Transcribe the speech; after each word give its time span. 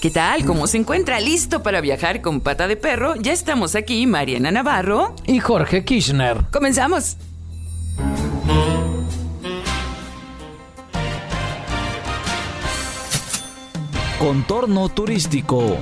¿Qué 0.00 0.10
tal? 0.10 0.44
¿Cómo 0.44 0.68
se 0.68 0.76
encuentra? 0.76 1.18
¿Listo 1.18 1.64
para 1.64 1.80
viajar 1.80 2.20
con 2.20 2.40
pata 2.40 2.68
de 2.68 2.76
perro? 2.76 3.16
Ya 3.16 3.32
estamos 3.32 3.74
aquí, 3.74 4.06
Mariana 4.06 4.52
Navarro. 4.52 5.16
Y 5.26 5.40
Jorge 5.40 5.84
Kirchner. 5.84 6.44
Comenzamos. 6.52 7.16
Contorno 14.20 14.88
turístico. 14.88 15.78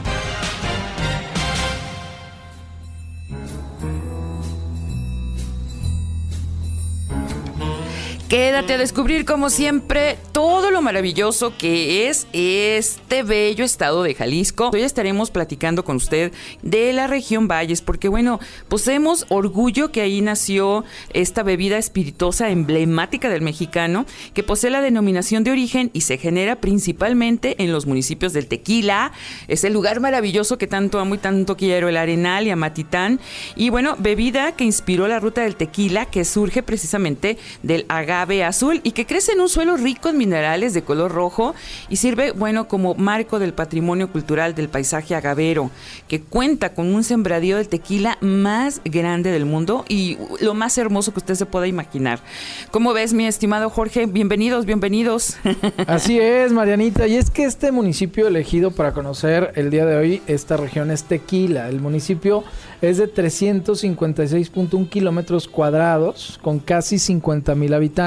Quédate 8.28 8.72
a 8.72 8.78
descubrir, 8.78 9.24
como 9.24 9.50
siempre, 9.50 10.18
todo 10.32 10.72
lo 10.72 10.82
maravilloso 10.82 11.56
que 11.56 12.08
es 12.08 12.26
este 12.32 13.22
bello 13.22 13.64
estado 13.64 14.02
de 14.02 14.16
Jalisco. 14.16 14.70
Hoy 14.72 14.82
estaremos 14.82 15.30
platicando 15.30 15.84
con 15.84 15.94
usted 15.94 16.32
de 16.60 16.92
la 16.92 17.06
región 17.06 17.46
Valles, 17.46 17.82
porque 17.82 18.08
bueno, 18.08 18.40
poseemos 18.68 19.26
orgullo 19.28 19.92
que 19.92 20.00
ahí 20.00 20.22
nació 20.22 20.84
esta 21.12 21.44
bebida 21.44 21.78
espirituosa 21.78 22.50
emblemática 22.50 23.28
del 23.28 23.42
mexicano, 23.42 24.06
que 24.34 24.42
posee 24.42 24.70
la 24.70 24.80
denominación 24.80 25.44
de 25.44 25.52
origen 25.52 25.90
y 25.92 26.00
se 26.00 26.18
genera 26.18 26.56
principalmente 26.56 27.62
en 27.62 27.70
los 27.70 27.86
municipios 27.86 28.32
del 28.32 28.48
Tequila, 28.48 29.12
ese 29.46 29.70
lugar 29.70 30.00
maravilloso 30.00 30.58
que 30.58 30.66
tanto 30.66 30.98
amo 30.98 31.14
y 31.14 31.18
tanto 31.18 31.56
quiero, 31.56 31.88
el 31.88 31.96
Arenal 31.96 32.48
y 32.48 32.50
Amatitán. 32.50 33.20
Y 33.54 33.70
bueno, 33.70 33.94
bebida 34.00 34.50
que 34.56 34.64
inspiró 34.64 35.06
la 35.06 35.20
ruta 35.20 35.42
del 35.42 35.54
tequila, 35.54 36.06
que 36.06 36.24
surge 36.24 36.64
precisamente 36.64 37.38
del 37.62 37.86
agave 38.16 38.36
ave 38.36 38.44
azul 38.44 38.80
y 38.82 38.92
que 38.92 39.06
crece 39.06 39.32
en 39.32 39.40
un 39.40 39.48
suelo 39.48 39.76
rico 39.76 40.08
en 40.08 40.18
minerales 40.18 40.74
de 40.74 40.82
color 40.82 41.12
rojo 41.12 41.54
y 41.88 41.96
sirve, 41.96 42.32
bueno, 42.32 42.68
como 42.68 42.94
marco 42.94 43.38
del 43.38 43.52
patrimonio 43.52 44.10
cultural 44.10 44.54
del 44.54 44.68
paisaje 44.68 45.14
agavero, 45.14 45.70
que 46.08 46.20
cuenta 46.20 46.74
con 46.74 46.94
un 46.94 47.04
sembradío 47.04 47.56
de 47.56 47.64
tequila 47.64 48.18
más 48.20 48.80
grande 48.84 49.30
del 49.30 49.44
mundo 49.44 49.84
y 49.88 50.18
lo 50.40 50.54
más 50.54 50.78
hermoso 50.78 51.12
que 51.12 51.18
usted 51.18 51.34
se 51.34 51.46
pueda 51.46 51.66
imaginar. 51.66 52.20
¿Cómo 52.70 52.92
ves, 52.92 53.12
mi 53.12 53.26
estimado 53.26 53.70
Jorge? 53.70 54.06
Bienvenidos, 54.06 54.66
bienvenidos. 54.66 55.36
Así 55.86 56.18
es, 56.18 56.52
Marianita, 56.52 57.06
y 57.06 57.16
es 57.16 57.30
que 57.30 57.44
este 57.44 57.70
municipio 57.72 58.26
elegido 58.26 58.70
para 58.70 58.92
conocer 58.92 59.52
el 59.56 59.70
día 59.70 59.84
de 59.86 59.96
hoy, 59.96 60.22
esta 60.26 60.56
región 60.56 60.90
es 60.90 61.04
Tequila. 61.04 61.68
El 61.68 61.80
municipio 61.80 62.44
es 62.80 62.98
de 62.98 63.12
356.1 63.12 64.88
kilómetros 64.88 65.48
cuadrados, 65.48 66.38
con 66.42 66.58
casi 66.58 66.98
50 66.98 67.54
mil 67.54 67.74
habitantes. 67.74 68.05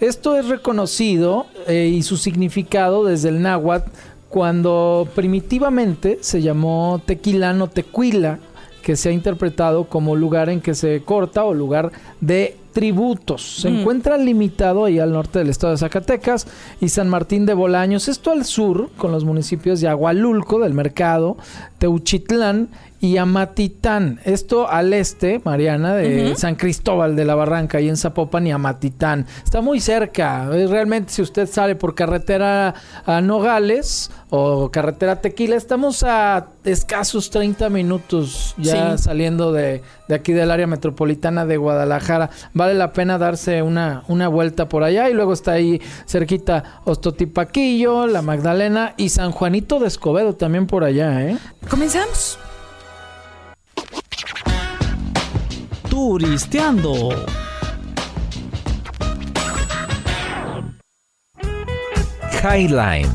Esto 0.00 0.36
es 0.36 0.48
reconocido 0.48 1.46
eh, 1.68 1.86
y 1.86 2.02
su 2.02 2.16
significado 2.16 3.04
desde 3.04 3.28
el 3.28 3.40
náhuatl 3.40 3.90
cuando 4.28 5.06
primitivamente 5.14 6.18
se 6.22 6.40
llamó 6.40 7.02
Tequilano 7.04 7.68
Tequila, 7.68 8.38
que 8.82 8.96
se 8.96 9.10
ha 9.10 9.12
interpretado 9.12 9.84
como 9.84 10.16
lugar 10.16 10.48
en 10.48 10.62
que 10.62 10.74
se 10.74 11.02
corta 11.04 11.44
o 11.44 11.52
lugar 11.52 11.92
de 12.20 12.56
tributos. 12.72 13.60
Se 13.60 13.68
encuentra 13.68 14.16
limitado 14.16 14.86
ahí 14.86 14.98
al 14.98 15.12
norte 15.12 15.38
del 15.38 15.50
estado 15.50 15.72
de 15.72 15.78
Zacatecas 15.78 16.46
y 16.80 16.88
San 16.88 17.08
Martín 17.08 17.44
de 17.46 17.54
Bolaños. 17.54 18.08
Esto 18.08 18.30
al 18.30 18.44
sur, 18.44 18.88
con 18.96 19.12
los 19.12 19.24
municipios 19.24 19.80
de 19.80 19.88
Agualulco, 19.88 20.58
del 20.58 20.72
Mercado, 20.72 21.36
Teuchitlán 21.82 22.68
y 23.02 23.16
Amatitán. 23.16 24.20
Esto 24.24 24.70
al 24.70 24.92
este, 24.92 25.40
Mariana, 25.44 25.96
de 25.96 26.36
San 26.36 26.54
Cristóbal 26.54 27.16
de 27.16 27.24
la 27.24 27.34
Barranca 27.34 27.80
y 27.80 27.88
en 27.88 27.96
Zapopan 27.96 28.46
y 28.46 28.52
Amatitán. 28.52 29.26
Está 29.42 29.60
muy 29.60 29.80
cerca. 29.80 30.48
Realmente 30.48 31.12
si 31.12 31.20
usted 31.20 31.48
sale 31.48 31.74
por 31.74 31.96
carretera 31.96 32.74
a 33.04 33.20
Nogales 33.20 34.12
o 34.30 34.70
carretera 34.70 35.20
Tequila, 35.20 35.56
estamos 35.56 36.04
a 36.04 36.46
escasos 36.62 37.30
30 37.30 37.68
minutos 37.70 38.54
ya 38.56 38.96
saliendo 38.96 39.50
de, 39.52 39.82
de, 40.06 40.14
aquí 40.14 40.32
del 40.32 40.52
área 40.52 40.68
metropolitana 40.68 41.44
de 41.44 41.56
Guadalajara. 41.56 42.30
Vale 42.54 42.74
la 42.74 42.92
pena 42.92 43.18
darse 43.18 43.62
una, 43.62 44.04
una 44.06 44.28
vuelta 44.28 44.68
por 44.68 44.84
allá 44.84 45.10
y 45.10 45.14
luego 45.14 45.32
está 45.32 45.52
ahí 45.52 45.82
cerquita 46.06 46.80
Ostotipaquillo, 46.84 48.06
La 48.06 48.22
Magdalena 48.22 48.94
y 48.96 49.08
San 49.08 49.32
Juanito 49.32 49.80
de 49.80 49.88
Escobedo 49.88 50.36
también 50.36 50.68
por 50.68 50.84
allá, 50.84 51.20
¿eh? 51.28 51.36
Comenzamos. 51.72 52.38
Turisteando. 55.88 57.08
Highline. 62.42 63.08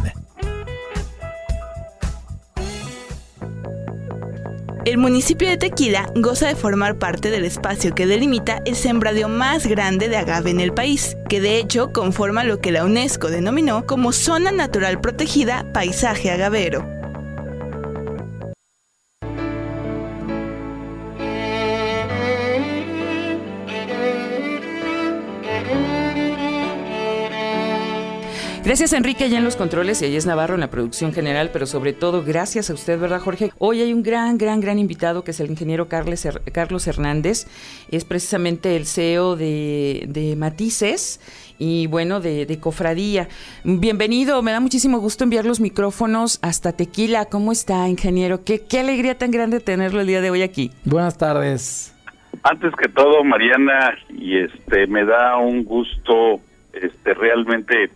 El 4.86 4.98
municipio 4.98 5.48
de 5.48 5.58
Tequila 5.58 6.12
goza 6.16 6.48
de 6.48 6.56
formar 6.56 6.98
parte 6.98 7.30
del 7.30 7.46
espacio 7.46 7.94
que 7.94 8.08
delimita 8.08 8.64
el 8.66 8.76
sembradío 8.76 9.30
más 9.30 9.68
grande 9.68 10.10
de 10.10 10.18
agave 10.18 10.50
en 10.50 10.62
el 10.62 10.74
país, 10.74 11.16
que 11.30 11.42
de 11.42 11.60
hecho 11.60 11.94
conforma 11.94 12.44
lo 12.44 12.60
que 12.60 12.72
la 12.72 12.86
UNESCO 12.86 13.30
denominó 13.30 13.86
como 13.86 14.12
Zona 14.12 14.52
Natural 14.52 15.00
Protegida 15.00 15.72
Paisaje 15.74 16.32
Agavero. 16.32 16.97
Gracias 28.68 28.92
Enrique 28.92 29.30
ya 29.30 29.38
en 29.38 29.46
los 29.46 29.56
controles 29.56 30.02
y 30.02 30.06
ahí 30.06 30.18
es 30.18 30.26
Navarro 30.26 30.56
en 30.56 30.60
la 30.60 30.70
producción 30.70 31.14
general, 31.14 31.52
pero 31.54 31.66
sobre 31.66 31.94
todo 31.94 32.26
gracias 32.26 32.70
a 32.70 32.74
usted, 32.74 33.00
¿verdad 33.00 33.22
Jorge? 33.22 33.52
Hoy 33.60 33.80
hay 33.80 33.94
un 33.94 34.04
gran, 34.04 34.38
gran, 34.38 34.60
gran 34.60 34.78
invitado 34.78 35.24
que 35.24 35.32
es 35.32 35.40
el 35.40 35.50
ingeniero 35.50 35.88
Carlos 35.88 36.86
Hernández, 36.86 37.48
es 37.90 38.04
precisamente 38.04 38.76
el 38.76 38.86
CEO 38.86 39.38
de, 39.38 40.36
Matices 40.38 41.22
y 41.58 41.88
bueno, 41.88 42.20
de, 42.20 42.60
Cofradía. 42.60 43.30
Bienvenido, 43.64 44.42
me 44.42 44.52
da 44.52 44.60
muchísimo 44.60 45.00
gusto 45.00 45.24
enviar 45.24 45.46
los 45.46 45.62
micrófonos 45.62 46.38
hasta 46.42 46.74
Tequila. 46.74 47.24
¿Cómo 47.24 47.54
está, 47.54 47.88
ingeniero? 47.88 48.44
Qué, 48.44 48.66
qué 48.68 48.82
alegría 48.82 49.18
tan 49.18 49.32
grande 49.32 49.62
tenerlo 49.62 50.02
el 50.02 50.08
día 50.08 50.20
de 50.20 50.30
hoy 50.30 50.42
aquí. 50.42 50.72
Buenas 50.84 51.18
tardes. 51.18 51.96
Antes 52.44 52.74
que 52.76 52.90
todo, 52.90 53.24
Mariana, 53.24 53.98
y 54.10 54.40
este 54.40 54.88
me 54.88 55.06
da 55.06 55.38
un 55.38 55.64
gusto 55.64 56.42
este 56.74 57.14
realmente 57.14 57.92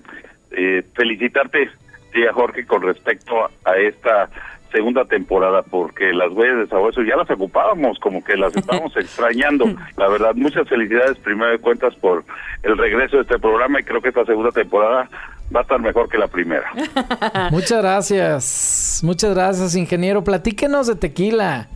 eh, 0.51 0.83
felicitarte, 0.93 1.69
tía 2.13 2.33
Jorge, 2.33 2.65
con 2.65 2.81
respecto 2.81 3.49
a 3.65 3.77
esta 3.77 4.29
segunda 4.71 5.05
temporada, 5.05 5.61
porque 5.63 6.13
las 6.13 6.31
huellas 6.31 6.59
de 6.59 6.67
sabueso 6.67 7.01
ya 7.03 7.15
las 7.15 7.29
ocupábamos, 7.29 7.99
como 7.99 8.23
que 8.23 8.37
las 8.37 8.55
estábamos 8.55 8.95
extrañando. 8.97 9.65
La 9.97 10.07
verdad, 10.07 10.33
muchas 10.35 10.67
felicidades, 10.67 11.17
primero 11.19 11.51
de 11.51 11.59
cuentas, 11.59 11.93
por 11.95 12.23
el 12.63 12.77
regreso 12.77 13.17
de 13.17 13.23
este 13.23 13.39
programa 13.39 13.79
y 13.79 13.83
creo 13.83 14.01
que 14.01 14.09
esta 14.09 14.25
segunda 14.25 14.51
temporada 14.51 15.09
va 15.53 15.59
a 15.59 15.63
estar 15.63 15.79
mejor 15.79 16.09
que 16.09 16.17
la 16.17 16.27
primera. 16.27 16.71
muchas 17.51 17.81
gracias, 17.81 19.01
muchas 19.03 19.33
gracias, 19.33 19.75
ingeniero. 19.75 20.23
Platíquenos 20.23 20.87
de 20.87 20.95
tequila. 20.95 21.67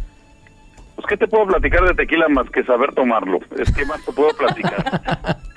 Pues, 0.95 1.07
¿qué 1.07 1.17
te 1.17 1.27
puedo 1.27 1.45
platicar 1.47 1.83
de 1.85 1.93
tequila 1.93 2.27
más 2.29 2.49
que 2.49 2.63
saber 2.63 2.93
tomarlo? 2.93 3.39
Es 3.57 3.71
que 3.73 3.85
más 3.85 4.03
te 4.05 4.11
puedo 4.13 4.29
platicar. 4.37 5.37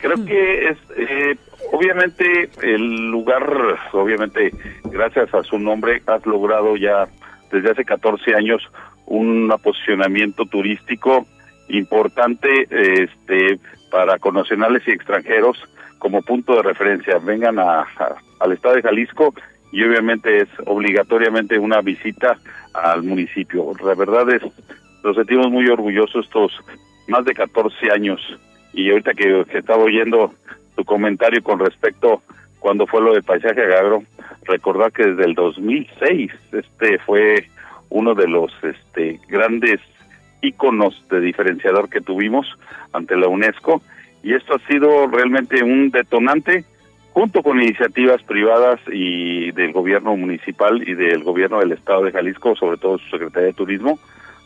Creo 0.00 0.24
que 0.24 0.68
es, 0.68 0.78
eh, 0.96 1.36
obviamente, 1.72 2.50
el 2.62 3.10
lugar, 3.10 3.44
obviamente, 3.92 4.50
gracias 4.84 5.32
a 5.34 5.42
su 5.42 5.58
nombre, 5.58 6.02
has 6.06 6.24
logrado 6.26 6.76
ya 6.76 7.06
desde 7.50 7.70
hace 7.70 7.84
14 7.84 8.34
años 8.34 8.62
un 9.06 9.52
posicionamiento 9.62 10.44
turístico 10.46 11.26
importante 11.68 12.66
este, 12.70 13.58
para 13.90 14.18
conacionales 14.18 14.82
y 14.86 14.92
extranjeros 14.92 15.58
como 15.98 16.22
punto 16.22 16.56
de 16.56 16.62
referencia. 16.62 17.18
Vengan 17.18 17.58
a, 17.58 17.86
al 18.40 18.52
estado 18.52 18.74
de 18.74 18.82
Jalisco 18.82 19.34
y 19.72 19.82
obviamente 19.82 20.42
es 20.42 20.48
obligatoriamente 20.66 21.58
una 21.58 21.80
visita 21.80 22.38
al 22.74 23.02
municipio. 23.02 23.72
La 23.84 23.94
verdad 23.94 24.28
es, 24.30 24.42
nos 25.02 25.16
sentimos 25.16 25.50
muy 25.50 25.66
orgullosos 25.68 26.26
estos 26.26 26.52
más 27.08 27.24
de 27.24 27.34
14 27.34 27.90
años 27.90 28.20
y 28.74 28.90
ahorita 28.90 29.14
que, 29.14 29.44
estaba 29.54 29.84
oyendo 29.84 30.34
tu 30.76 30.84
comentario 30.84 31.42
con 31.42 31.58
respecto 31.58 32.22
cuando 32.58 32.86
fue 32.86 33.00
lo 33.00 33.12
del 33.12 33.22
paisaje 33.22 33.62
agro, 33.62 34.02
recordar 34.44 34.90
que 34.92 35.04
desde 35.04 35.24
el 35.24 35.34
2006 35.34 36.32
este 36.52 36.98
fue 37.00 37.48
uno 37.90 38.14
de 38.14 38.26
los 38.26 38.52
este 38.62 39.20
grandes 39.28 39.80
íconos 40.42 41.06
de 41.08 41.20
diferenciador 41.20 41.88
que 41.88 42.00
tuvimos 42.00 42.46
ante 42.92 43.16
la 43.16 43.28
UNESCO 43.28 43.82
y 44.22 44.34
esto 44.34 44.54
ha 44.54 44.66
sido 44.66 45.06
realmente 45.06 45.62
un 45.62 45.90
detonante 45.90 46.64
junto 47.12 47.42
con 47.42 47.62
iniciativas 47.62 48.22
privadas 48.22 48.80
y 48.90 49.52
del 49.52 49.72
gobierno 49.72 50.16
municipal 50.16 50.82
y 50.86 50.94
del 50.94 51.22
gobierno 51.22 51.60
del 51.60 51.72
estado 51.72 52.02
de 52.02 52.12
Jalisco, 52.12 52.56
sobre 52.56 52.76
todo 52.78 52.98
su 52.98 53.08
Secretaría 53.10 53.48
de 53.48 53.52
Turismo, 53.52 54.00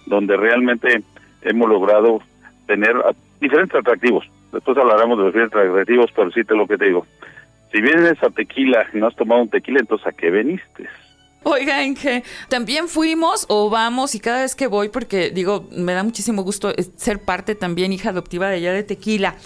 donde 0.07 0.37
realmente 0.37 1.03
hemos 1.43 1.69
logrado 1.69 2.21
tener 2.67 2.95
diferentes 3.41 3.75
atractivos. 3.75 4.25
Después 4.53 4.77
hablaremos 4.79 5.19
de 5.19 5.27
diferentes 5.27 5.59
atractivos, 5.59 6.11
pero 6.15 6.31
sí 6.31 6.45
te 6.45 6.55
lo 6.55 6.67
que 6.67 6.79
te 6.79 6.87
digo. 6.87 7.07
Si 7.73 7.83
vienes 7.83 8.23
a 8.23 8.31
Tequila 8.31 8.87
y 8.93 8.99
no 8.99 9.09
has 9.09 9.17
tomado 9.17 9.43
un 9.43 9.51
tequila, 9.51 9.79
entonces 9.81 10.07
¿a 10.07 10.13
qué 10.13 10.31
veniste? 10.31 10.89
Oigan, 11.45 11.95
que 11.95 12.25
también 12.49 12.89
fuimos 12.89 13.47
o 13.49 13.71
vamos 13.71 14.15
y 14.15 14.21
cada 14.21 14.43
vez 14.43 14.55
que 14.55 14.67
voy, 14.67 14.89
porque 14.89 15.31
digo, 15.31 15.69
me 15.71 15.95
da 15.95 16.03
muchísimo 16.03 16.43
gusto 16.43 16.73
ser 16.97 17.21
parte 17.21 17.55
también 17.55 17.93
hija 17.93 18.11
adoptiva 18.11 18.49
de 18.49 18.57
allá 18.57 18.73
de 18.73 18.83
Tequila. 18.83 19.37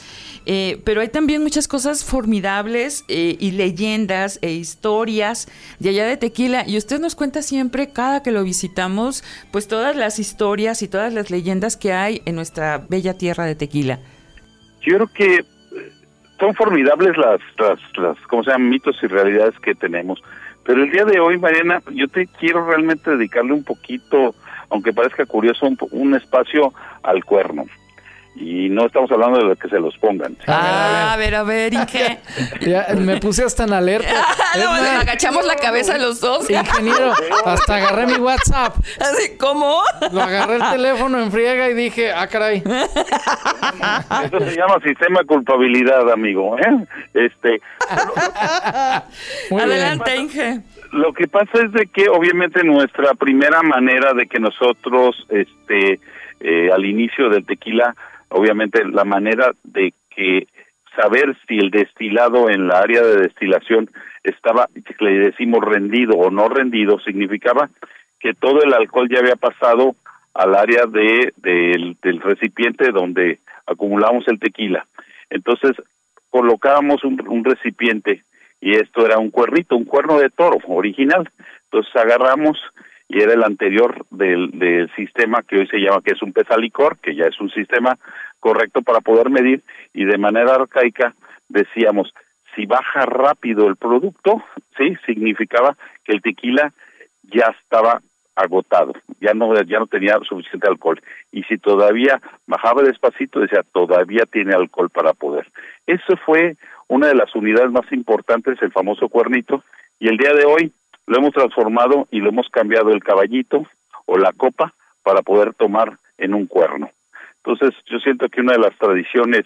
Eh, 0.45 0.81
pero 0.85 1.01
hay 1.01 1.09
también 1.09 1.43
muchas 1.43 1.69
cosas 1.69 2.05
formidables 2.05 3.05
eh, 3.07 3.37
y 3.39 3.53
leyendas 3.53 4.39
e 4.43 4.53
historias 4.53 5.47
de 5.79 5.91
allá 5.91 6.07
de 6.07 6.17
Tequila. 6.17 6.65
Y 6.67 6.77
usted 6.77 6.99
nos 7.01 7.15
cuenta 7.15 7.43
siempre, 7.43 7.93
cada 7.93 8.23
que 8.23 8.33
lo 8.33 8.43
visitamos, 8.43 9.23
pues 9.51 9.69
todas 9.69 9.95
las 9.95 10.19
historias 10.19 10.83
y 10.83 10.89
todas 10.89 11.13
las 11.13 11.31
leyendas 11.31 11.77
que 11.77 11.93
hay 11.93 12.23
en 12.25 12.35
nuestra 12.35 12.85
bella 12.89 13.15
tierra 13.15 13.45
de 13.45 13.55
Tequila. 13.55 14.01
Yo 14.81 14.97
creo 14.97 15.13
que 15.13 15.35
eh, 15.37 15.45
son 16.43 16.57
formidables 16.57 17.17
las, 17.17 17.41
las, 17.57 17.79
las 17.97 18.19
¿cómo 18.27 18.43
se? 18.43 18.59
Mitos 18.59 19.01
y 19.01 19.07
realidades 19.07 19.57
que 19.61 19.77
tenemos. 19.77 20.21
Pero 20.65 20.83
el 20.83 20.91
día 20.91 21.05
de 21.05 21.21
hoy, 21.21 21.39
Mariana, 21.39 21.81
yo 21.93 22.09
te 22.09 22.27
quiero 22.27 22.67
realmente 22.67 23.13
dedicarle 23.13 23.53
un 23.53 23.63
poquito, 23.63 24.35
aunque 24.69 24.93
parezca 24.93 25.25
curioso, 25.25 25.69
un 25.93 26.15
espacio 26.17 26.73
al 27.05 27.25
cuerno 27.25 27.65
y 28.35 28.69
no 28.71 28.87
estamos 28.87 29.11
hablando 29.11 29.39
de 29.39 29.45
lo 29.45 29.57
que 29.57 29.69
se 29.69 29.79
los 29.79 29.97
pongan. 29.99 30.37
Ah, 30.47 31.13
a 31.13 31.17
ver, 31.17 31.35
a 31.35 31.43
ver, 31.43 31.75
¿y 31.75 31.87
qué? 31.91 32.19
me 32.97 33.19
puse 33.19 33.45
hasta 33.45 33.65
en 33.65 33.73
alerta. 33.73 34.09
Ah, 34.55 34.99
agachamos 35.01 35.47
la 35.47 35.57
cabeza 35.57 35.97
los 35.97 36.21
dos. 36.21 36.51
Ingeniero, 36.51 37.13
hasta 37.47 37.77
agarré 37.77 38.07
mi 38.07 38.19
WhatsApp. 38.19 38.77
¿Así 39.01 39.39
cómo? 39.39 39.81
Lo 40.13 40.21
agarré 40.21 40.57
el 40.57 40.71
teléfono 40.71 41.19
en 41.23 41.33
friega 41.33 41.71
y 41.71 41.75
dije, 41.75 42.13
ah, 42.13 42.27
caray. 42.27 42.63
Eso 44.25 44.41
se 44.41 44.55
llama 44.55 44.79
sistema 44.85 45.21
de 45.21 45.27
culpabilidad, 45.27 46.11
amigo. 46.13 46.59
¿eh? 46.59 46.87
Este. 47.15 47.63
Adelante, 49.51 50.17
Inge. 50.17 50.61
Lo 50.93 51.15
que 51.15 51.27
pasa 51.29 51.63
es 51.65 51.73
de 51.73 51.87
que 51.87 52.11
obviamente 52.11 52.63
nuestra 52.63 53.15
primera 53.15 53.63
manera 53.63 54.13
de 54.13 54.27
que 54.27 54.39
nosotros, 54.39 55.17
este, 55.31 55.99
eh, 56.41 56.71
al 56.71 56.85
inicio 56.85 57.31
del 57.31 57.47
tequila, 57.47 57.95
obviamente 58.33 58.85
la 58.85 59.05
manera 59.05 59.53
de 59.63 59.93
que 60.11 60.47
saber 60.97 61.37
si 61.47 61.59
el 61.59 61.71
destilado 61.71 62.51
en 62.51 62.69
la 62.69 62.79
área 62.79 63.03
de 63.03 63.23
destilación 63.23 63.91
estaba, 64.23 64.69
le 65.01 65.19
decimos 65.19 65.65
rendido 65.65 66.17
o 66.17 66.31
no 66.31 66.49
rendido, 66.49 66.99
significaba 67.01 67.71
que 68.21 68.35
todo 68.35 68.63
el 68.63 68.73
alcohol 68.73 69.09
ya 69.11 69.21
había 69.21 69.37
pasado 69.37 69.95
al 70.35 70.55
área 70.55 70.87
de, 70.87 71.33
del 71.37 72.21
recipiente 72.21 72.91
donde 72.93 73.41
acumulamos 73.67 74.27
el 74.29 74.39
tequila. 74.39 74.87
Entonces 75.31 75.73
colocábamos 76.31 77.05
un, 77.05 77.21
un 77.29 77.45
recipiente 77.45 78.23
y 78.61 78.77
esto 78.77 79.05
era 79.05 79.19
un 79.19 79.31
cuernito, 79.31 79.77
un 79.77 79.85
cuerno 79.85 80.19
de 80.19 80.31
toro 80.31 80.59
original. 80.69 81.29
Entonces 81.65 81.95
agarramos 81.97 82.59
y 83.13 83.21
era 83.21 83.35
el 83.35 83.45
anterior 83.45 84.07
del, 84.11 84.59
del 84.59 84.91
sistema 84.97 85.43
que 85.43 85.59
hoy 85.59 85.67
se 85.67 85.77
llama 85.77 86.01
que 86.03 86.15
es 86.15 86.23
un 86.23 86.33
pesalicor, 86.33 86.97
que 86.99 87.15
ya 87.15 87.27
es 87.27 87.39
un 87.41 87.51
sistema 87.51 87.99
correcto 88.41 88.81
para 88.81 89.01
poder 89.01 89.29
medir 89.29 89.63
y 89.93 90.07
de 90.07 90.17
manera 90.17 90.55
arcaica 90.55 91.15
decíamos 91.47 92.15
si 92.55 92.65
baja 92.65 93.05
rápido 93.05 93.69
el 93.69 93.77
producto, 93.77 94.43
sí, 94.79 94.97
significaba 95.05 95.77
que 96.05 96.13
el 96.13 96.23
tequila 96.23 96.73
ya 97.23 97.55
estaba 97.63 98.01
agotado, 98.35 98.95
ya 99.21 99.35
no 99.35 99.55
ya 99.63 99.79
no 99.79 99.87
tenía 99.89 100.19
suficiente 100.27 100.67
alcohol 100.67 100.99
y 101.33 101.43
si 101.43 101.59
todavía 101.59 102.19
bajaba 102.47 102.83
despacito 102.83 103.41
decía 103.41 103.63
todavía 103.75 104.25
tiene 104.25 104.55
alcohol 104.55 104.89
para 104.89 105.13
poder. 105.13 105.47
Eso 105.87 106.17
fue 106.25 106.57
una 106.89 107.09
de 107.09 107.15
las 107.15 107.35
unidades 107.35 107.73
más 107.73 107.93
importantes, 107.93 108.57
el 108.63 108.73
famoso 108.73 109.11
cuernito 109.11 109.63
y 109.99 110.09
el 110.09 110.17
día 110.17 110.33
de 110.33 110.47
hoy 110.47 110.73
lo 111.07 111.19
hemos 111.19 111.33
transformado 111.33 112.09
y 112.11 112.21
lo 112.21 112.31
hemos 112.31 112.49
cambiado 112.49 112.91
el 112.91 113.03
caballito 113.03 113.67
o 114.07 114.19
la 114.19 114.33
copa 114.33 114.75
para 115.03 115.23
poder 115.23 115.55
tomar 115.55 115.99
en 116.19 116.35
un 116.35 116.47
cuerno. 116.47 116.91
Entonces, 117.45 117.75
yo 117.87 117.99
siento 117.99 118.29
que 118.29 118.41
una 118.41 118.53
de 118.53 118.61
las 118.61 118.77
tradiciones 118.79 119.45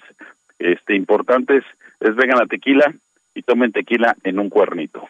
este 0.58 0.94
importantes 0.94 1.64
es 2.00 2.14
vengan 2.14 2.42
a 2.42 2.46
tequila 2.46 2.94
y 3.34 3.42
tomen 3.42 3.72
tequila 3.72 4.16
en 4.24 4.38
un 4.38 4.48
cuernito. 4.48 5.08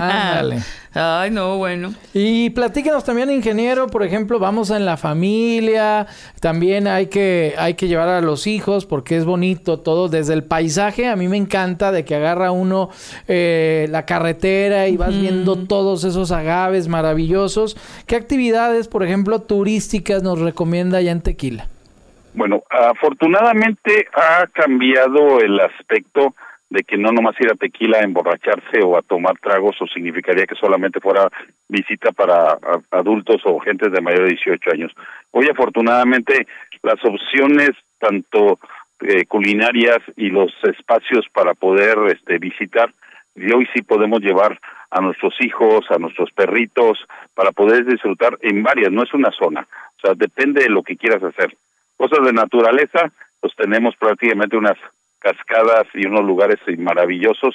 Ándale. 0.00 0.62
Ay, 0.92 1.30
no, 1.30 1.56
bueno. 1.56 1.94
Y 2.14 2.50
platíquenos 2.50 3.04
también, 3.04 3.30
ingeniero, 3.30 3.86
por 3.86 4.02
ejemplo, 4.02 4.40
vamos 4.40 4.70
en 4.70 4.84
la 4.84 4.96
familia, 4.96 6.06
también 6.40 6.88
hay 6.88 7.06
que, 7.06 7.54
hay 7.58 7.74
que 7.74 7.86
llevar 7.86 8.08
a 8.08 8.20
los 8.20 8.48
hijos 8.48 8.86
porque 8.86 9.16
es 9.16 9.24
bonito 9.24 9.78
todo, 9.78 10.08
desde 10.08 10.34
el 10.34 10.42
paisaje, 10.42 11.06
a 11.06 11.14
mí 11.14 11.28
me 11.28 11.36
encanta 11.36 11.92
de 11.92 12.04
que 12.04 12.16
agarra 12.16 12.50
uno 12.50 12.90
eh, 13.28 13.86
la 13.90 14.04
carretera 14.04 14.88
y 14.88 14.96
vas 14.96 15.18
viendo 15.18 15.56
todos 15.56 16.02
esos 16.02 16.32
agaves 16.32 16.88
maravillosos. 16.88 17.76
¿Qué 18.06 18.16
actividades, 18.16 18.88
por 18.88 19.04
ejemplo, 19.04 19.40
turísticas 19.40 20.24
nos 20.24 20.40
recomienda 20.40 21.00
ya 21.00 21.12
en 21.12 21.20
Tequila? 21.20 21.68
Bueno, 22.34 22.62
afortunadamente 22.70 24.06
ha 24.14 24.46
cambiado 24.48 25.40
el 25.40 25.60
aspecto 25.60 26.34
de 26.70 26.84
que 26.84 26.96
no 26.96 27.10
nomás 27.10 27.34
ir 27.40 27.50
a 27.50 27.56
tequila 27.56 27.98
a 27.98 28.04
emborracharse 28.04 28.80
o 28.82 28.96
a 28.96 29.02
tomar 29.02 29.36
tragos 29.38 29.76
o 29.80 29.86
significaría 29.88 30.46
que 30.46 30.54
solamente 30.54 31.00
fuera 31.00 31.28
visita 31.68 32.12
para 32.12 32.56
adultos 32.92 33.42
o 33.44 33.58
gente 33.58 33.90
de 33.90 34.00
mayor 34.00 34.22
de 34.22 34.36
18 34.36 34.70
años. 34.72 34.92
Hoy 35.32 35.48
afortunadamente 35.50 36.46
las 36.82 37.04
opciones 37.04 37.70
tanto 37.98 38.60
eh, 39.00 39.26
culinarias 39.26 39.98
y 40.16 40.30
los 40.30 40.52
espacios 40.62 41.26
para 41.32 41.54
poder 41.54 41.98
este 42.06 42.38
visitar 42.38 42.92
y 43.34 43.52
hoy 43.52 43.68
sí 43.74 43.82
podemos 43.82 44.20
llevar 44.20 44.58
a 44.90 45.00
nuestros 45.00 45.34
hijos, 45.40 45.84
a 45.90 45.98
nuestros 45.98 46.30
perritos 46.32 46.98
para 47.34 47.52
poder 47.52 47.84
disfrutar 47.84 48.38
en 48.42 48.62
varias, 48.62 48.92
no 48.92 49.02
es 49.02 49.14
una 49.14 49.30
zona, 49.30 49.66
o 49.96 50.00
sea, 50.00 50.14
depende 50.14 50.62
de 50.62 50.68
lo 50.68 50.82
que 50.82 50.96
quieras 50.96 51.22
hacer. 51.22 51.56
Cosas 51.96 52.24
de 52.24 52.32
naturaleza, 52.32 53.12
pues 53.40 53.54
tenemos 53.56 53.94
prácticamente 53.96 54.56
unas 54.56 54.76
cascadas 55.20 55.86
y 55.94 56.06
unos 56.06 56.24
lugares 56.24 56.58
maravillosos 56.78 57.54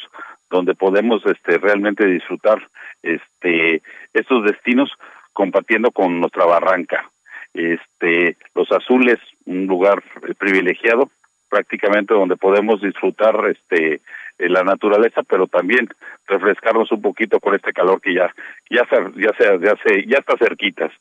donde 0.49 0.75
podemos 0.75 1.25
este 1.25 1.57
realmente 1.57 2.05
disfrutar 2.05 2.67
este 3.03 3.81
estos 4.13 4.45
destinos 4.45 4.89
compartiendo 5.33 5.91
con 5.91 6.19
nuestra 6.21 6.45
barranca. 6.45 7.09
Este 7.53 8.37
los 8.53 8.71
azules 8.71 9.19
un 9.45 9.65
lugar 9.65 10.01
privilegiado 10.37 11.09
prácticamente 11.49 12.13
donde 12.13 12.37
podemos 12.37 12.81
disfrutar 12.81 13.35
este 13.49 14.01
la 14.37 14.63
naturaleza 14.63 15.23
pero 15.23 15.47
también 15.47 15.87
refrescarnos 16.27 16.91
un 16.91 17.01
poquito 17.01 17.39
con 17.39 17.55
este 17.55 17.71
calor 17.71 18.01
que 18.01 18.13
ya 18.13 18.33
ya 18.69 18.85
se, 18.89 19.21
ya 19.21 19.31
se, 19.37 19.59
ya 19.59 19.75
se 19.83 20.05
ya 20.05 20.17
está 20.19 20.37
cerquitas. 20.37 20.91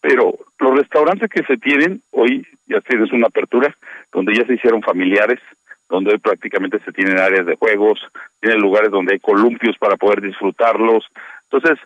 Pero 0.00 0.34
los 0.58 0.78
restaurantes 0.78 1.28
que 1.30 1.44
se 1.44 1.56
tienen 1.56 2.02
hoy 2.10 2.46
ya 2.66 2.80
tienes 2.82 3.12
una 3.12 3.26
apertura 3.26 3.74
donde 4.12 4.34
ya 4.34 4.46
se 4.46 4.54
hicieron 4.54 4.82
familiares 4.82 5.40
donde 5.88 6.18
prácticamente 6.18 6.78
se 6.80 6.92
tienen 6.92 7.18
áreas 7.18 7.46
de 7.46 7.56
juegos, 7.56 8.00
tienen 8.40 8.60
lugares 8.60 8.90
donde 8.90 9.14
hay 9.14 9.20
columpios 9.20 9.76
para 9.78 9.96
poder 9.96 10.20
disfrutarlos. 10.20 11.04
Entonces, 11.50 11.78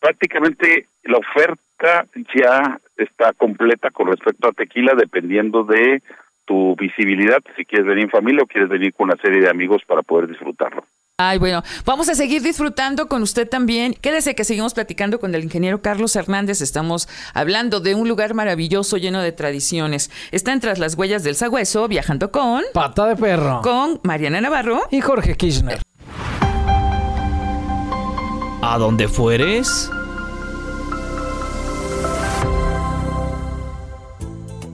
prácticamente 0.00 0.86
la 1.04 1.18
oferta 1.18 2.06
ya 2.34 2.78
está 2.96 3.32
completa 3.32 3.90
con 3.90 4.08
respecto 4.08 4.48
a 4.48 4.52
tequila, 4.52 4.94
dependiendo 4.94 5.64
de 5.64 6.02
tu 6.44 6.76
visibilidad, 6.76 7.38
si 7.56 7.64
quieres 7.64 7.86
venir 7.86 8.04
en 8.04 8.10
familia 8.10 8.42
o 8.42 8.46
quieres 8.46 8.68
venir 8.68 8.92
con 8.92 9.08
una 9.10 9.20
serie 9.20 9.40
de 9.40 9.50
amigos 9.50 9.82
para 9.86 10.02
poder 10.02 10.28
disfrutarlo. 10.28 10.84
Ay, 11.18 11.38
bueno, 11.38 11.62
vamos 11.84 12.08
a 12.08 12.14
seguir 12.14 12.42
disfrutando 12.42 13.06
con 13.06 13.22
usted 13.22 13.48
también. 13.48 13.94
Quédese 13.94 14.34
que 14.34 14.44
seguimos 14.44 14.72
platicando 14.72 15.20
con 15.20 15.34
el 15.34 15.44
ingeniero 15.44 15.82
Carlos 15.82 16.16
Hernández. 16.16 16.62
Estamos 16.62 17.06
hablando 17.34 17.80
de 17.80 17.94
un 17.94 18.08
lugar 18.08 18.34
maravilloso 18.34 18.96
lleno 18.96 19.20
de 19.20 19.30
tradiciones. 19.30 20.10
Está 20.30 20.52
entre 20.52 20.76
las 20.78 20.94
huellas 20.94 21.22
del 21.22 21.36
sagüeso, 21.36 21.86
viajando 21.86 22.32
con... 22.32 22.62
Pata 22.72 23.06
de 23.06 23.16
perro. 23.16 23.60
Con 23.62 24.00
Mariana 24.02 24.40
Navarro. 24.40 24.82
Y 24.90 25.00
Jorge 25.00 25.36
Kirchner. 25.36 25.82
¿A 28.62 28.78
dónde 28.78 29.06
fueres? 29.06 29.90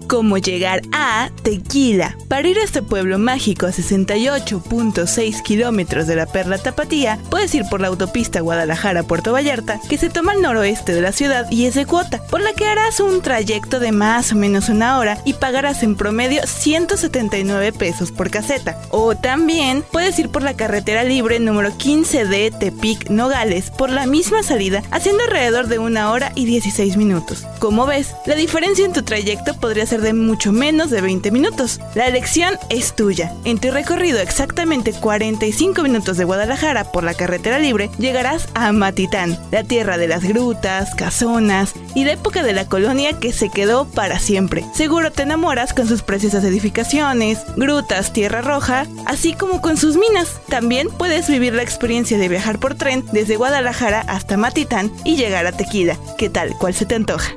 Cómo 0.08 0.38
llegar 0.38 0.82
a 0.90 1.30
Tequila. 1.42 2.16
Para 2.28 2.48
ir 2.48 2.58
a 2.58 2.64
este 2.64 2.82
pueblo 2.82 3.18
mágico 3.18 3.66
a 3.66 3.70
68.6 3.70 5.42
kilómetros 5.42 6.06
de 6.06 6.16
la 6.16 6.26
Perla 6.26 6.58
Tapatía, 6.58 7.18
puedes 7.30 7.54
ir 7.54 7.64
por 7.70 7.80
la 7.80 7.88
autopista 7.88 8.40
Guadalajara-Puerto 8.40 9.32
Vallarta, 9.32 9.80
que 9.88 9.98
se 9.98 10.08
toma 10.08 10.32
al 10.32 10.42
noroeste 10.42 10.94
de 10.94 11.02
la 11.02 11.12
ciudad 11.12 11.50
y 11.50 11.66
es 11.66 11.74
de 11.74 11.86
cuota, 11.86 12.22
por 12.30 12.40
la 12.40 12.54
que 12.54 12.66
harás 12.66 13.00
un 13.00 13.20
trayecto 13.20 13.80
de 13.80 13.92
más 13.92 14.32
o 14.32 14.36
menos 14.36 14.68
una 14.68 14.98
hora 14.98 15.18
y 15.24 15.34
pagarás 15.34 15.82
en 15.82 15.94
promedio 15.94 16.40
179 16.46 17.72
pesos 17.72 18.10
por 18.10 18.30
caseta. 18.30 18.80
O 18.90 19.14
también 19.14 19.84
puedes 19.92 20.18
ir 20.18 20.30
por 20.30 20.42
la 20.42 20.54
carretera 20.54 21.04
libre 21.04 21.38
número 21.38 21.76
15 21.76 22.24
de 22.24 22.50
Tepic 22.50 23.10
Nogales 23.10 23.70
por 23.70 23.90
la 23.90 24.06
misma 24.06 24.42
salida, 24.42 24.82
haciendo 24.90 25.24
alrededor 25.24 25.68
de 25.68 25.78
una 25.78 26.10
hora 26.10 26.32
y 26.34 26.46
16 26.46 26.96
minutos. 26.96 27.46
Como 27.58 27.86
ves, 27.86 28.14
la 28.24 28.34
diferencia 28.34 28.86
en 28.86 28.94
tu 28.94 29.02
trayecto 29.02 29.54
podría 29.54 29.84
ser 29.84 29.97
de 30.00 30.12
mucho 30.12 30.52
menos 30.52 30.90
de 30.90 31.00
20 31.00 31.30
minutos. 31.30 31.80
La 31.94 32.06
elección 32.06 32.54
es 32.70 32.94
tuya. 32.94 33.32
En 33.44 33.58
tu 33.58 33.70
recorrido 33.70 34.18
exactamente 34.18 34.92
45 34.92 35.82
minutos 35.82 36.16
de 36.16 36.24
Guadalajara 36.24 36.90
por 36.92 37.04
la 37.04 37.14
carretera 37.14 37.58
libre, 37.58 37.90
llegarás 37.98 38.48
a 38.54 38.72
Matitán, 38.72 39.38
la 39.50 39.64
tierra 39.64 39.98
de 39.98 40.08
las 40.08 40.24
grutas, 40.24 40.94
casonas 40.94 41.74
y 41.94 42.04
la 42.04 42.12
época 42.12 42.42
de 42.42 42.52
la 42.52 42.66
colonia 42.66 43.18
que 43.18 43.32
se 43.32 43.50
quedó 43.50 43.86
para 43.86 44.18
siempre. 44.18 44.64
Seguro 44.74 45.10
te 45.10 45.22
enamoras 45.22 45.74
con 45.74 45.88
sus 45.88 46.02
preciosas 46.02 46.44
edificaciones, 46.44 47.40
grutas, 47.56 48.12
tierra 48.12 48.42
roja, 48.42 48.86
así 49.06 49.34
como 49.34 49.60
con 49.60 49.76
sus 49.76 49.96
minas. 49.96 50.40
También 50.48 50.88
puedes 50.88 51.28
vivir 51.28 51.54
la 51.54 51.62
experiencia 51.62 52.18
de 52.18 52.28
viajar 52.28 52.58
por 52.58 52.74
tren 52.74 53.04
desde 53.12 53.36
Guadalajara 53.36 54.00
hasta 54.00 54.36
Matitán 54.36 54.92
y 55.04 55.16
llegar 55.16 55.46
a 55.46 55.52
Tequila. 55.52 55.96
¿Qué 56.16 56.28
tal? 56.30 56.54
¿Cuál 56.58 56.74
se 56.74 56.86
te 56.86 56.94
antoja? 56.94 57.32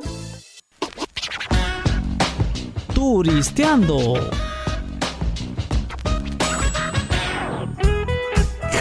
Turisteando. 3.02 4.14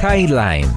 Highline. 0.03 0.69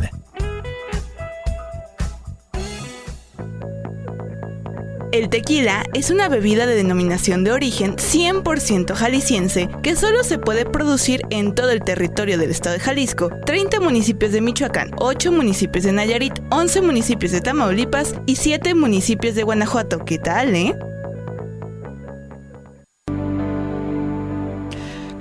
El 5.12 5.28
tequila 5.28 5.84
es 5.94 6.10
una 6.10 6.30
bebida 6.30 6.66
de 6.66 6.76
denominación 6.76 7.44
de 7.44 7.52
origen 7.52 7.98
100% 7.98 8.96
jalisciense 8.96 9.68
que 9.84 9.98
solo 9.98 10.24
se 10.24 10.38
puede 10.38 10.66
producir 10.66 11.24
en 11.30 11.54
todo 11.54 11.72
el 11.72 11.84
territorio 11.84 12.38
del 12.38 12.50
estado 12.50 12.78
de 12.78 12.80
Jalisco, 12.80 13.30
30 13.46 13.82
municipios 13.82 14.32
de 14.32 14.40
Michoacán, 14.40 14.92
8 15.00 15.34
municipios 15.34 15.84
de 15.84 15.92
Nayarit, 15.92 16.40
11 16.50 16.82
municipios 16.82 17.34
de 17.34 17.42
Tamaulipas 17.42 18.16
y 18.26 18.38
7 18.38 18.74
municipios 18.74 19.36
de 19.36 19.44
Guanajuato. 19.44 20.06
¿Qué 20.06 20.18
tal, 20.18 20.56
eh? 20.56 20.74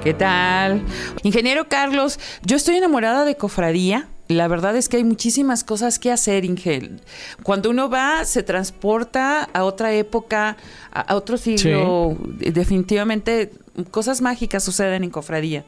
¿Qué 0.02 0.14
tal? 0.14 0.82
Ingeniero 1.23 1.68
Carlos, 1.68 2.18
yo 2.44 2.56
estoy 2.56 2.75
enamorada 2.75 3.25
de 3.25 3.37
cofradía. 3.37 4.09
La 4.26 4.49
verdad 4.49 4.75
es 4.76 4.88
que 4.88 4.97
hay 4.97 5.04
muchísimas 5.04 5.62
cosas 5.62 6.00
que 6.00 6.11
hacer, 6.11 6.44
Ingel. 6.44 7.00
Cuando 7.44 7.71
uno 7.71 7.88
va, 7.88 8.25
se 8.25 8.42
transporta 8.42 9.44
a 9.44 9.62
otra 9.62 9.92
época, 9.92 10.56
a, 10.92 11.14
otro 11.14 11.37
siglo. 11.37 12.16
Definitivamente, 12.18 13.50
cosas 13.92 14.23
mágicas 14.23 14.64
suceden 14.64 15.04
en 15.04 15.11
cofradía. 15.11 15.64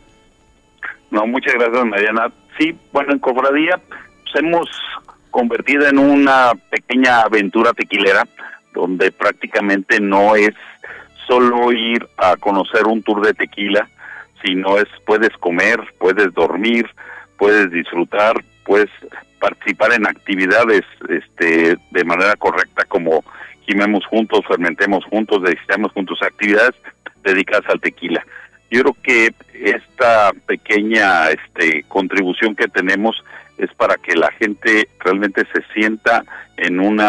No, 1.12 1.28
muchas 1.28 1.54
gracias, 1.54 1.84
Mariana. 1.84 2.32
Sí, 2.58 2.76
bueno, 2.92 3.12
en 3.12 3.20
cofradía 3.20 3.80
nos 4.24 4.34
hemos 4.34 4.68
convertido 5.30 5.86
en 5.86 5.98
una 5.98 6.54
pequeña 6.70 7.20
aventura 7.20 7.72
tequilera, 7.72 8.26
donde 8.72 9.12
prácticamente 9.12 10.00
no 10.00 10.34
es 10.34 10.54
solo 11.28 11.70
ir 11.70 12.08
a 12.16 12.36
conocer 12.36 12.86
un 12.86 13.00
tour 13.02 13.24
de 13.24 13.32
tequila, 13.32 13.88
sino 14.44 14.78
es 14.78 14.88
puedes 15.06 15.30
comer, 15.38 15.80
puedes 15.98 16.32
dormir, 16.34 16.86
puedes 17.38 17.70
disfrutar, 17.70 18.34
puedes 18.64 18.90
participar 19.40 19.92
en 19.92 20.06
actividades 20.06 20.82
este, 21.08 21.76
de 21.90 22.04
manera 22.04 22.36
correcta 22.36 22.84
como 22.86 23.24
quimemos 23.66 24.04
juntos, 24.06 24.40
fermentemos 24.46 25.04
juntos, 25.06 25.42
decidamos 25.42 25.92
juntos 25.92 26.18
actividades 26.22 26.74
dedicadas 27.22 27.68
al 27.68 27.80
tequila. 27.80 28.24
Yo 28.70 28.82
creo 28.82 28.96
que 29.02 29.34
esta 29.52 30.32
pequeña 30.46 31.30
este, 31.30 31.84
contribución 31.88 32.54
que 32.54 32.68
tenemos 32.68 33.16
es 33.56 33.72
para 33.74 33.94
que 33.96 34.14
la 34.14 34.30
gente 34.32 34.88
realmente 34.98 35.42
se 35.54 35.62
sienta 35.72 36.24
en 36.56 36.80
un 36.80 37.00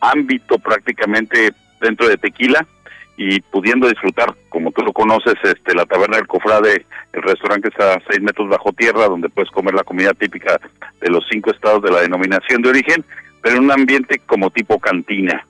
ámbito 0.00 0.58
prácticamente 0.58 1.52
dentro 1.80 2.08
de 2.08 2.16
tequila 2.16 2.66
y 3.16 3.40
pudiendo 3.40 3.88
disfrutar, 3.88 4.34
como 4.48 4.72
tú 4.72 4.82
lo 4.82 4.92
conoces, 4.92 5.34
este 5.44 5.74
la 5.74 5.86
taberna 5.86 6.16
del 6.16 6.26
Cofrade, 6.26 6.84
el 7.12 7.22
restaurante 7.22 7.68
que 7.68 7.74
está 7.74 7.94
a 7.94 8.02
seis 8.08 8.20
metros 8.20 8.48
bajo 8.48 8.72
tierra, 8.72 9.06
donde 9.06 9.28
puedes 9.28 9.50
comer 9.50 9.74
la 9.74 9.84
comida 9.84 10.12
típica 10.14 10.60
de 11.00 11.10
los 11.10 11.24
cinco 11.30 11.50
estados 11.50 11.82
de 11.82 11.90
la 11.90 12.00
denominación 12.00 12.62
de 12.62 12.70
origen, 12.70 13.04
pero 13.40 13.56
en 13.56 13.64
un 13.64 13.72
ambiente 13.72 14.20
como 14.26 14.50
tipo 14.50 14.80
cantina. 14.80 15.46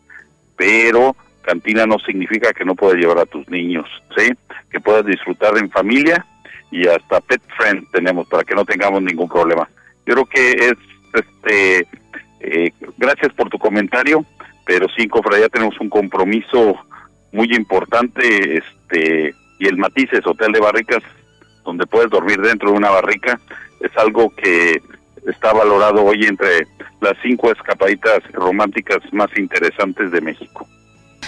Pero 0.57 1.17
cantina 1.43 1.87
no 1.87 1.99
significa 1.99 2.53
que 2.53 2.65
no 2.65 2.75
puedas 2.75 2.99
llevar 2.99 3.19
a 3.19 3.27
tus 3.27 3.49
niños, 3.49 3.89
¿sí? 4.17 4.31
Que 4.71 4.81
puedas 4.81 5.07
disfrutar 5.07 5.57
en 5.57 5.71
familia 5.71 6.27
y 6.71 6.87
hasta 6.87 7.21
pet 7.21 7.41
friend 7.57 7.91
tenemos 7.93 8.27
para 8.29 8.45
que 8.45 8.55
no 8.55 8.65
tengamos 8.65 9.03
ningún 9.03 9.29
problema. 9.29 9.69
Yo 10.07 10.15
creo 10.15 10.27
que 10.27 10.51
es, 10.53 10.75
este, 11.15 11.87
eh, 12.41 12.73
gracias 12.99 13.33
por 13.33 13.49
tu 13.49 13.59
comentario, 13.59 14.25
pero 14.67 14.87
sí, 14.97 15.07
Cofradía 15.09 15.49
tenemos 15.49 15.79
un 15.81 15.89
compromiso 15.89 16.85
muy 17.35 17.53
importante 17.55 18.59
este 18.59 19.35
y 19.59 19.67
el 19.67 19.77
Matices 19.77 20.27
Hotel 20.27 20.53
de 20.53 20.61
Barricas 20.61 21.03
donde 21.65 21.87
puedes 21.87 22.11
dormir 22.11 22.41
dentro 22.41 22.71
de 22.71 22.77
una 22.77 22.91
barrica 22.91 23.41
es 23.81 23.91
algo 23.97 24.31
que 24.31 24.81
está 25.27 25.53
valorado 25.53 26.05
hoy 26.05 26.25
entre 26.25 26.67
las 27.01 27.15
cinco 27.23 27.51
escapaditas 27.51 28.21
románticas 28.33 28.99
más 29.13 29.29
interesantes 29.37 30.11
de 30.13 30.21
México. 30.21 30.67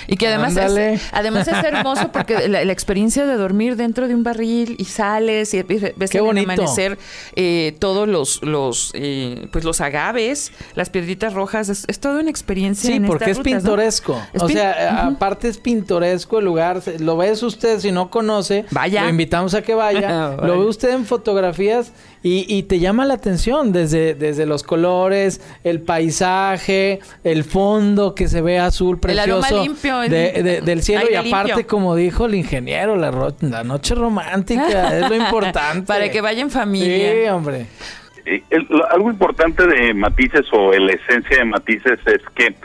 Y 0.08 0.16
que 0.16 0.28
además 0.28 0.56
es, 0.56 1.02
además 1.12 1.48
es 1.48 1.64
hermoso 1.64 2.12
porque 2.12 2.48
la, 2.48 2.62
experiencia 2.62 3.26
de 3.26 3.36
dormir 3.36 3.76
dentro 3.76 4.08
de 4.08 4.14
un 4.14 4.22
barril 4.22 4.76
y 4.78 4.84
sales 4.84 5.54
y 5.54 5.62
ves 5.62 6.10
Qué 6.10 6.18
el 6.18 6.38
amanecer 6.38 6.98
eh, 7.34 7.74
todos 7.78 8.06
los 8.06 8.42
los 8.42 8.90
eh, 8.94 9.48
pues 9.50 9.64
los 9.64 9.80
agaves, 9.80 10.52
las 10.74 10.90
piedritas 10.90 11.32
rojas, 11.32 11.68
es, 11.68 12.00
toda 12.00 12.20
una 12.20 12.30
experiencia. 12.30 12.90
Sí, 12.90 13.00
porque 13.00 13.30
es 13.30 13.38
pintoresco. 13.38 14.20
o 14.38 14.48
sea, 14.48 15.06
aparte 15.06 15.48
es 15.48 15.58
pintoresco 15.58 16.38
el 16.38 16.44
lugar. 16.44 16.82
Lo 16.98 17.16
ves 17.16 17.42
usted 17.42 17.80
si 17.80 17.92
no 17.92 18.10
conoce, 18.10 18.64
vaya. 18.70 19.04
Lo 19.04 19.08
invitamos 19.08 19.54
a 19.54 19.62
que 19.62 19.74
vaya. 19.74 20.36
lo 20.42 20.60
ve 20.60 20.66
usted 20.66 20.90
en 20.90 21.06
fotografías 21.06 21.92
y, 22.28 22.62
te 22.64 22.80
llama 22.80 23.04
la 23.04 23.14
atención 23.14 23.72
desde, 23.72 24.14
desde 24.14 24.46
los 24.46 24.64
colores, 24.64 25.40
el 25.62 25.80
paisaje, 25.80 26.98
el 27.22 27.44
fondo 27.44 28.16
que 28.16 28.26
se 28.26 28.42
ve 28.42 28.58
azul 28.58 28.98
precioso 28.98 29.62
limpio, 29.62 30.00
del 30.00 30.82
cielo. 30.82 31.06
Y 31.08 31.14
aparte, 31.14 31.66
como 31.66 31.94
dijo 31.94 32.26
el 32.26 32.34
ingeniero, 32.34 32.96
la, 32.96 33.32
la 33.40 33.62
noche 33.62 33.94
romántica 33.94 34.98
es 34.98 35.08
lo 35.08 35.14
importante. 35.24 35.86
Para 35.86 36.10
que 36.10 36.20
vaya 36.20 36.42
en 36.42 36.50
familia. 36.50 37.12
Sí, 37.12 37.28
hombre. 37.28 37.66
algo 38.90 39.08
importante 39.08 39.64
de 39.64 39.94
Matices 39.94 40.46
o 40.52 40.72
la 40.72 40.92
esencia 40.94 41.38
de 41.38 41.44
Matices 41.44 42.00
es 42.06 42.22
que 42.34 42.56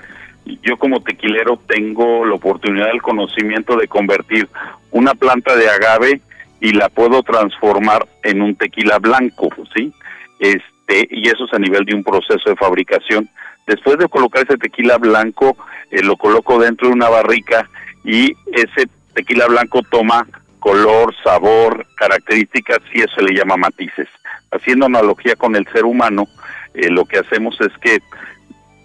yo 0.63 0.77
como 0.77 1.01
tequilero 1.01 1.60
tengo 1.68 2.25
la 2.25 2.34
oportunidad, 2.34 2.89
el 2.89 3.01
conocimiento 3.03 3.77
de 3.77 3.88
convertir 3.88 4.50
una 4.89 5.13
planta 5.13 5.56
de 5.56 5.70
agave 5.70 6.22
y 6.62 6.74
la 6.74 6.89
puedo 6.89 7.24
transformar 7.24 8.08
en 8.24 8.41
un 8.41 8.56
tequila 8.56 9.00
blanco, 9.00 9.50
¿sí? 9.75 9.91
Este, 10.39 11.08
y 11.10 11.27
eso 11.27 11.46
es 11.46 11.53
a 11.53 11.60
nivel 11.60 11.84
de 11.86 11.96
un 11.96 12.03
proceso 12.03 12.50
de 12.50 12.56
fabricación. 12.56 13.27
Después 13.68 13.98
de 13.98 14.08
colocar 14.08 14.44
ese 14.44 14.58
tequila 14.58 14.98
blanco, 14.98 15.58
eh, 15.89 16.03
lo 16.03 16.15
coloco 16.18 16.60
dentro 16.60 16.88
de 16.88 16.94
una 16.94 17.10
barrica 17.10 17.68
y 18.03 18.34
ese 18.53 18.88
tequila 19.13 19.48
blanco 19.48 19.82
toma 19.89 20.27
color, 20.60 21.13
sabor, 21.24 21.88
características 21.96 22.80
y 22.94 23.01
eso 23.01 23.22
le 23.22 23.36
llama 23.36 23.58
matices. 23.58 24.08
Haciendo 24.51 24.86
analogía 24.86 25.36
con 25.36 25.56
el 25.56 25.68
ser 25.74 25.86
humano, 25.86 26.27
eh, 26.75 26.89
lo 26.89 27.06
que 27.06 27.18
hacemos 27.18 27.60
es 27.60 27.75
que 27.82 28.00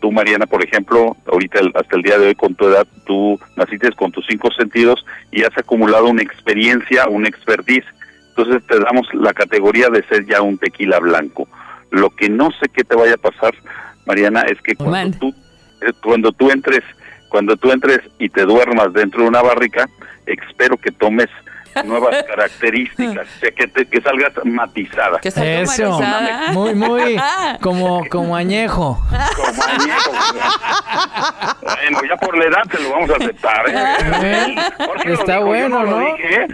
tú, 0.01 0.13
Mariana, 0.13 0.47
por 0.47 0.65
ejemplo, 0.65 1.17
ahorita 1.27 1.61
hasta 1.75 1.97
el 1.97 2.03
día 2.03 2.19
de 2.19 2.29
hoy 2.29 2.35
con 2.35 2.55
tu 2.55 2.69
edad, 2.69 2.87
tú 3.07 3.39
naciste 3.57 3.91
con 3.93 4.13
tus 4.13 4.27
cinco 4.27 4.49
sentidos 4.57 5.05
y 5.31 5.43
has 5.43 5.57
acumulado 5.57 6.07
una 6.07 6.23
experiencia, 6.23 7.09
un 7.09 7.27
expertise. 7.27 7.87
Entonces 8.29 8.63
te 8.67 8.79
damos 8.79 9.07
la 9.15 9.33
categoría 9.33 9.89
de 9.89 10.03
ser 10.05 10.27
ya 10.27 10.43
un 10.43 10.59
tequila 10.59 10.99
blanco. 10.99 11.49
Lo 11.91 12.11
que 12.11 12.29
no 12.29 12.51
sé 12.51 12.69
qué 12.73 12.85
te 12.85 12.97
vaya 12.97 13.15
a 13.15 13.19
pasar, 13.19 13.55
Mariana, 14.07 14.43
es 14.43 14.61
que 14.61 14.77
cuando 14.77 15.19
tú, 15.19 15.35
eh, 15.81 15.93
cuando 16.03 16.33
tú 16.33 16.51
entres, 16.51 16.85
cuando 17.29 17.57
tú 17.57 17.73
entres 17.73 18.01
y 18.19 18.29
te 18.29 18.43
duermas 18.43 18.93
dentro 18.93 19.23
de 19.23 19.29
una 19.29 19.43
barrica, 19.43 19.89
espero 20.27 20.77
que 20.77 20.91
tomes 20.91 21.29
nuevas 21.85 22.23
características, 22.25 23.27
o 23.27 23.41
sea, 23.41 23.51
que, 23.51 23.67
te- 23.69 23.87
que 23.87 24.01
salgas 24.01 24.33
matizada. 24.45 25.19
Que 25.21 25.29
Eso, 25.29 26.01
muy, 26.53 26.75
muy, 26.75 27.17
como, 27.61 28.05
como 28.09 28.37
añejo. 28.37 28.99
Como 29.37 29.63
añejo. 29.65 30.13
bueno, 31.63 32.01
ya 32.09 32.17
por 32.17 32.37
la 32.39 32.45
edad 32.45 32.63
te 32.71 32.83
lo 32.83 32.91
vamos 32.91 33.11
a 33.11 33.15
aceptar. 33.17 33.69
¿eh? 33.69 34.55
¿Eh? 35.05 35.13
Está 35.13 35.41
bueno, 35.41 35.85
¿no? 35.85 35.99
dije, 36.01 36.35
¿eh? 36.43 36.47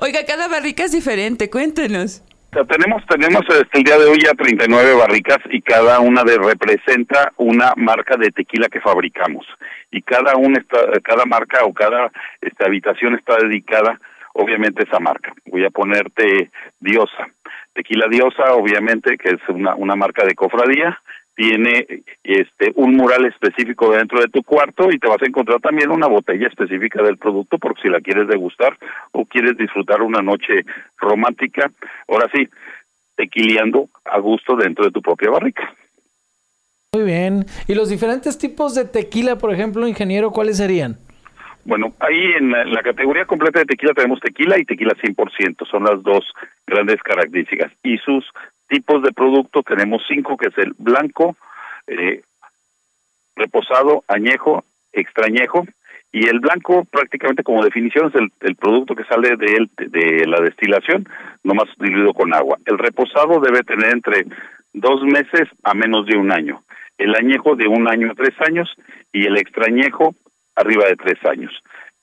Oiga, 0.00 0.20
cada 0.26 0.48
barrica 0.48 0.84
es 0.84 0.92
diferente, 0.92 1.50
cuéntenos. 1.50 2.22
O 2.50 2.54
sea, 2.54 2.64
tenemos, 2.64 3.02
tenemos 3.06 3.42
este, 3.50 3.78
el 3.78 3.84
día 3.84 3.98
de 3.98 4.06
hoy 4.06 4.18
ya 4.24 4.32
39 4.32 4.94
barricas 4.94 5.36
y 5.50 5.60
cada 5.60 6.00
una 6.00 6.24
de 6.24 6.38
representa 6.38 7.30
una 7.36 7.74
marca 7.76 8.16
de 8.16 8.30
tequila 8.30 8.68
que 8.68 8.80
fabricamos. 8.80 9.44
Y 9.90 10.00
cada 10.00 10.34
una 10.36 10.58
está, 10.58 10.78
cada 11.04 11.26
marca 11.26 11.64
o 11.64 11.74
cada 11.74 12.10
esta 12.40 12.64
habitación 12.66 13.14
está 13.16 13.36
dedicada 13.36 14.00
obviamente 14.38 14.84
esa 14.84 15.00
marca. 15.00 15.32
Voy 15.46 15.64
a 15.64 15.70
ponerte 15.70 16.50
Diosa. 16.80 17.28
Tequila 17.74 18.06
Diosa, 18.08 18.54
obviamente, 18.54 19.18
que 19.18 19.30
es 19.30 19.40
una, 19.48 19.74
una 19.74 19.96
marca 19.96 20.24
de 20.24 20.34
cofradía, 20.34 20.98
tiene 21.34 22.02
este 22.24 22.72
un 22.74 22.96
mural 22.96 23.24
específico 23.26 23.92
dentro 23.92 24.20
de 24.20 24.26
tu 24.26 24.42
cuarto 24.42 24.88
y 24.90 24.98
te 24.98 25.06
vas 25.06 25.22
a 25.22 25.26
encontrar 25.26 25.60
también 25.60 25.90
una 25.90 26.08
botella 26.08 26.48
específica 26.48 27.00
del 27.00 27.16
producto 27.16 27.58
porque 27.58 27.82
si 27.82 27.88
la 27.88 28.00
quieres 28.00 28.26
degustar 28.26 28.76
o 29.12 29.24
quieres 29.24 29.56
disfrutar 29.56 30.02
una 30.02 30.20
noche 30.20 30.64
romántica, 30.96 31.70
ahora 32.08 32.28
sí, 32.34 32.48
tequileando 33.16 33.88
a 34.04 34.18
gusto 34.18 34.56
dentro 34.56 34.84
de 34.84 34.90
tu 34.90 35.00
propia 35.00 35.30
barrica. 35.30 35.72
Muy 36.92 37.04
bien. 37.04 37.44
¿Y 37.68 37.74
los 37.74 37.88
diferentes 37.88 38.38
tipos 38.38 38.74
de 38.74 38.84
tequila, 38.84 39.38
por 39.38 39.52
ejemplo, 39.52 39.86
ingeniero, 39.86 40.32
cuáles 40.32 40.56
serían? 40.56 40.98
Bueno, 41.68 41.92
ahí 42.00 42.32
en 42.38 42.50
la, 42.50 42.82
categoría 42.82 43.26
completa 43.26 43.58
de 43.58 43.66
tequila 43.66 43.92
tenemos 43.92 44.20
tequila 44.20 44.58
y 44.58 44.64
tequila 44.64 44.94
100%, 44.94 45.68
son 45.70 45.84
las 45.84 46.02
dos 46.02 46.24
grandes 46.66 46.96
características. 47.02 47.70
Y 47.82 47.98
sus 47.98 48.24
tipos 48.68 49.02
de 49.02 49.12
producto 49.12 49.62
tenemos 49.62 50.02
cinco, 50.08 50.38
que 50.38 50.48
es 50.48 50.56
el 50.56 50.72
blanco, 50.78 51.36
eh, 51.86 52.22
reposado, 53.36 54.02
añejo, 54.08 54.64
extrañejo. 54.94 55.66
Y 56.10 56.26
el 56.26 56.40
blanco, 56.40 56.86
prácticamente 56.90 57.42
como 57.42 57.62
definición, 57.62 58.08
es 58.08 58.14
el, 58.14 58.32
el 58.40 58.56
producto 58.56 58.94
que 58.94 59.04
sale 59.04 59.36
de, 59.36 59.52
él, 59.52 59.70
de 59.76 60.26
la 60.26 60.40
destilación, 60.40 61.06
nomás 61.44 61.68
diluido 61.78 62.14
con 62.14 62.34
agua. 62.34 62.56
El 62.64 62.78
reposado 62.78 63.40
debe 63.40 63.60
tener 63.60 63.92
entre 63.92 64.24
dos 64.72 65.02
meses 65.02 65.46
a 65.64 65.74
menos 65.74 66.06
de 66.06 66.16
un 66.16 66.32
año. 66.32 66.62
El 66.96 67.14
añejo 67.14 67.56
de 67.56 67.68
un 67.68 67.86
año 67.88 68.10
a 68.10 68.14
tres 68.14 68.34
años 68.40 68.74
y 69.12 69.26
el 69.26 69.36
extrañejo 69.36 70.14
arriba 70.58 70.86
de 70.86 70.96
tres 70.96 71.24
años. 71.24 71.52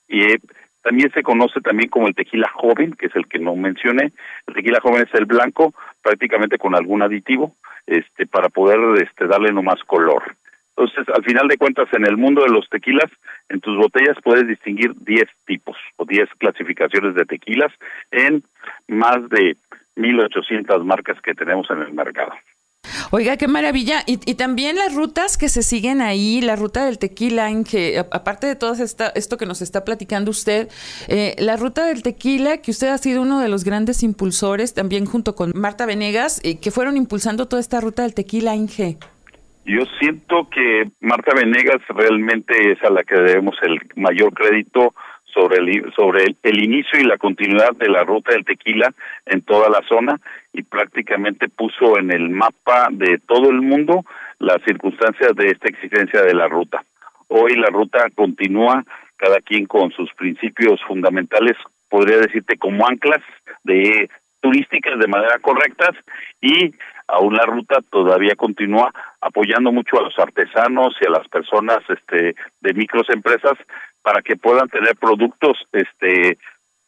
Y 0.08 0.22
eh, 0.22 0.38
también 0.82 1.10
se 1.12 1.22
conoce 1.22 1.60
también 1.60 1.90
como 1.90 2.06
el 2.06 2.14
tequila 2.14 2.48
joven, 2.54 2.92
que 2.92 3.06
es 3.06 3.16
el 3.16 3.26
que 3.26 3.38
no 3.38 3.56
mencioné. 3.56 4.12
El 4.46 4.54
tequila 4.54 4.80
joven 4.80 5.06
es 5.06 5.14
el 5.18 5.26
blanco, 5.26 5.74
prácticamente 6.02 6.58
con 6.58 6.74
algún 6.74 7.02
aditivo, 7.02 7.56
este, 7.86 8.26
para 8.26 8.48
poder 8.48 8.78
este, 9.02 9.26
darle 9.26 9.52
nomás 9.52 9.82
color. 9.84 10.22
Entonces, 10.76 11.08
al 11.14 11.24
final 11.24 11.48
de 11.48 11.56
cuentas, 11.56 11.88
en 11.92 12.06
el 12.06 12.16
mundo 12.16 12.42
de 12.42 12.50
los 12.50 12.68
tequilas, 12.68 13.10
en 13.48 13.60
tus 13.60 13.76
botellas 13.78 14.16
puedes 14.22 14.46
distinguir 14.46 14.92
10 14.94 15.24
tipos 15.46 15.76
o 15.96 16.04
10 16.04 16.28
clasificaciones 16.38 17.14
de 17.14 17.24
tequilas 17.24 17.72
en 18.10 18.44
más 18.86 19.28
de 19.30 19.56
1.800 19.96 20.84
marcas 20.84 21.20
que 21.22 21.34
tenemos 21.34 21.68
en 21.70 21.80
el 21.82 21.92
mercado. 21.94 22.32
Oiga, 23.10 23.36
qué 23.36 23.48
maravilla. 23.48 24.02
Y, 24.06 24.18
y 24.30 24.34
también 24.34 24.76
las 24.76 24.94
rutas 24.94 25.36
que 25.36 25.48
se 25.48 25.62
siguen 25.62 26.00
ahí, 26.00 26.40
la 26.40 26.56
ruta 26.56 26.84
del 26.84 26.98
tequila, 26.98 27.50
en 27.50 27.64
aparte 28.10 28.46
de 28.46 28.56
todo 28.56 28.72
esta, 28.72 29.08
esto 29.14 29.36
que 29.36 29.46
nos 29.46 29.62
está 29.62 29.84
platicando 29.84 30.30
usted, 30.30 30.68
eh, 31.08 31.34
la 31.38 31.56
ruta 31.56 31.86
del 31.86 32.02
tequila, 32.02 32.58
que 32.58 32.70
usted 32.70 32.88
ha 32.88 32.98
sido 32.98 33.22
uno 33.22 33.40
de 33.40 33.48
los 33.48 33.64
grandes 33.64 34.02
impulsores, 34.02 34.74
también 34.74 35.06
junto 35.06 35.34
con 35.34 35.52
Marta 35.54 35.86
Venegas, 35.86 36.40
eh, 36.44 36.58
que 36.60 36.70
fueron 36.70 36.96
impulsando 36.96 37.46
toda 37.46 37.60
esta 37.60 37.80
ruta 37.80 38.02
del 38.02 38.14
tequila, 38.14 38.54
Inge. 38.54 38.98
Yo 39.64 39.82
siento 39.98 40.48
que 40.48 40.90
Marta 41.00 41.34
Venegas 41.34 41.82
realmente 41.88 42.72
es 42.72 42.82
a 42.84 42.90
la 42.90 43.02
que 43.02 43.16
debemos 43.16 43.56
el 43.62 43.80
mayor 43.96 44.32
crédito 44.32 44.94
sobre 45.36 45.58
el 45.58 45.92
sobre 45.94 46.24
el, 46.42 46.64
inicio 46.64 46.98
y 46.98 47.04
la 47.04 47.18
continuidad 47.18 47.72
de 47.76 47.90
la 47.90 48.04
ruta 48.04 48.32
del 48.32 48.44
tequila 48.46 48.90
en 49.26 49.42
toda 49.42 49.68
la 49.68 49.86
zona 49.86 50.18
y 50.54 50.62
prácticamente 50.62 51.50
puso 51.50 51.98
en 51.98 52.10
el 52.10 52.30
mapa 52.30 52.88
de 52.90 53.18
todo 53.18 53.50
el 53.50 53.60
mundo 53.60 54.02
las 54.38 54.62
circunstancias 54.64 55.34
de 55.36 55.48
esta 55.48 55.68
existencia 55.68 56.22
de 56.22 56.34
la 56.34 56.48
ruta. 56.48 56.82
Hoy 57.28 57.54
la 57.56 57.68
ruta 57.68 58.08
continúa 58.14 58.82
cada 59.16 59.40
quien 59.40 59.66
con 59.66 59.90
sus 59.92 60.12
principios 60.14 60.80
fundamentales, 60.86 61.56
podría 61.90 62.18
decirte 62.18 62.56
como 62.56 62.86
anclas 62.86 63.22
de 63.64 64.08
turísticas 64.40 64.98
de 64.98 65.08
manera 65.08 65.38
correctas 65.40 65.92
y 66.40 66.74
aún 67.08 67.34
la 67.34 67.44
ruta 67.44 67.78
todavía 67.90 68.34
continúa 68.36 68.92
apoyando 69.20 69.72
mucho 69.72 69.98
a 69.98 70.02
los 70.02 70.18
artesanos 70.18 70.94
y 71.00 71.06
a 71.06 71.10
las 71.10 71.28
personas 71.28 71.78
este 71.88 72.34
de 72.60 72.74
microempresas 72.74 73.58
para 74.06 74.22
que 74.22 74.36
puedan 74.36 74.68
tener 74.68 74.94
productos 74.94 75.58
este 75.72 76.38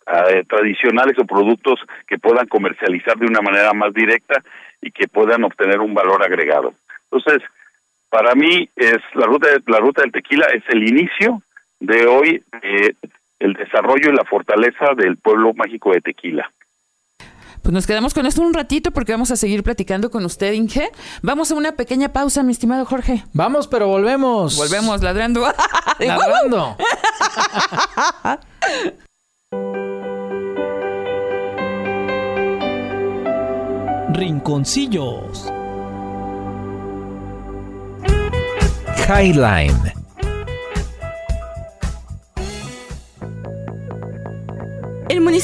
eh, 0.06 0.44
tradicionales 0.48 1.18
o 1.18 1.24
productos 1.24 1.80
que 2.06 2.16
puedan 2.16 2.46
comercializar 2.46 3.16
de 3.16 3.26
una 3.26 3.40
manera 3.40 3.72
más 3.72 3.92
directa 3.92 4.40
y 4.80 4.92
que 4.92 5.08
puedan 5.08 5.42
obtener 5.42 5.80
un 5.80 5.94
valor 5.94 6.22
agregado. 6.22 6.74
Entonces, 7.10 7.42
para 8.08 8.36
mí 8.36 8.70
es 8.76 8.98
la 9.14 9.26
ruta 9.26 9.48
la 9.66 9.78
ruta 9.78 10.02
del 10.02 10.12
tequila 10.12 10.46
es 10.54 10.62
el 10.68 10.88
inicio 10.88 11.42
de 11.80 12.06
hoy 12.06 12.40
eh, 12.62 12.94
el 13.40 13.54
desarrollo 13.54 14.10
y 14.10 14.16
la 14.16 14.24
fortaleza 14.24 14.94
del 14.96 15.16
pueblo 15.16 15.52
mágico 15.54 15.92
de 15.92 16.00
Tequila. 16.00 16.48
Pues 17.62 17.72
nos 17.72 17.86
quedamos 17.86 18.14
con 18.14 18.26
esto 18.26 18.42
un 18.42 18.54
ratito 18.54 18.90
porque 18.90 19.12
vamos 19.12 19.30
a 19.30 19.36
seguir 19.36 19.62
platicando 19.62 20.10
con 20.10 20.24
usted, 20.24 20.52
Inge. 20.52 20.90
Vamos 21.22 21.50
a 21.50 21.54
una 21.54 21.72
pequeña 21.72 22.12
pausa, 22.12 22.42
mi 22.42 22.52
estimado 22.52 22.84
Jorge. 22.84 23.24
Vamos, 23.32 23.66
pero 23.68 23.86
volvemos. 23.88 24.56
Volvemos 24.56 25.02
ladrando. 25.02 25.42
Ladrando. 25.98 26.76
Rinconcillos. 34.12 35.52
Highline. 39.06 39.97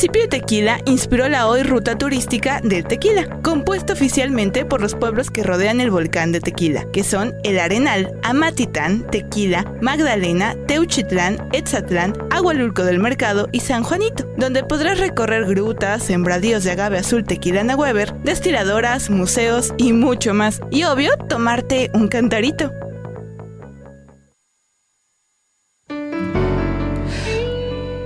Municipio 0.05 0.29
de 0.29 0.41
Tequila 0.41 0.81
inspiró 0.85 1.31
la 1.31 1.47
hoy 1.47 1.63
ruta 1.63 1.97
turística 1.97 2.61
del 2.63 2.85
Tequila, 2.85 3.41
compuesta 3.41 3.95
oficialmente 3.95 4.67
por 4.67 4.83
los 4.83 4.95
pueblos 4.95 5.31
que 5.31 5.43
rodean 5.43 5.81
el 5.81 5.91
volcán 5.91 6.31
de 6.31 6.41
Tequila, 6.41 6.85
que 6.93 7.03
son 7.03 7.35
El 7.43 7.59
Arenal, 7.59 8.13
Amatitán, 8.23 9.07
Tequila, 9.11 9.65
Magdalena, 9.81 10.57
Teuchitlán, 10.67 11.49
Etzatlán, 11.55 12.13
Agualulco 12.31 12.85
del 12.85 12.99
Mercado 12.99 13.49
y 13.51 13.61
San 13.61 13.83
Juanito, 13.83 14.29
donde 14.37 14.63
podrás 14.63 14.99
recorrer 14.99 15.47
grutas, 15.47 16.03
sembradíos 16.03 16.65
de 16.65 16.73
agave 16.73 16.99
azul 16.99 17.25
Tequilana 17.25 17.75
Weber, 17.75 18.13
destiladoras, 18.25 19.09
museos 19.09 19.73
y 19.79 19.95
mucho 19.95 20.35
más. 20.35 20.61
Y 20.71 20.85
obvio, 20.85 21.17
tomarte 21.31 21.91
un 21.95 22.09
cantarito. 22.09 22.84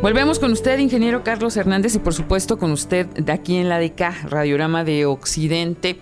Volvemos 0.08 0.38
con 0.38 0.52
usted, 0.52 0.78
ingeniero 0.78 1.22
Carlos 1.22 1.54
Hernández, 1.58 1.94
y 1.94 1.98
por 1.98 2.14
supuesto 2.14 2.56
con 2.58 2.72
usted 2.72 3.04
de 3.08 3.30
aquí 3.30 3.56
en 3.58 3.68
la 3.68 3.78
DK, 3.78 4.30
Radiorama 4.30 4.82
de 4.82 5.04
Occidente. 5.04 5.98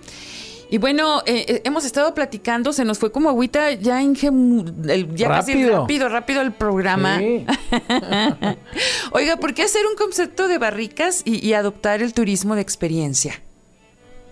Y 0.71 0.77
bueno, 0.77 1.19
eh, 1.25 1.43
eh, 1.45 1.61
hemos 1.65 1.83
estado 1.83 2.13
platicando, 2.13 2.71
se 2.71 2.85
nos 2.85 2.99
fue 2.99 3.11
como 3.11 3.27
agüita 3.27 3.73
ya, 3.73 4.01
Inge, 4.01 4.27
el- 4.27 5.13
ya 5.13 5.27
casi 5.27 5.51
Rápido. 5.55 5.81
rápido, 5.81 6.07
rápido 6.07 6.41
el 6.41 6.53
programa. 6.53 7.17
Sí. 7.19 7.45
Oiga, 9.11 9.35
¿por 9.41 9.53
qué 9.53 9.63
hacer 9.63 9.81
un 9.85 9.97
concepto 9.97 10.47
de 10.47 10.57
barricas 10.57 11.21
y, 11.25 11.45
y 11.45 11.51
adoptar 11.51 12.01
el 12.01 12.13
turismo 12.13 12.55
de 12.55 12.61
experiencia? 12.61 13.41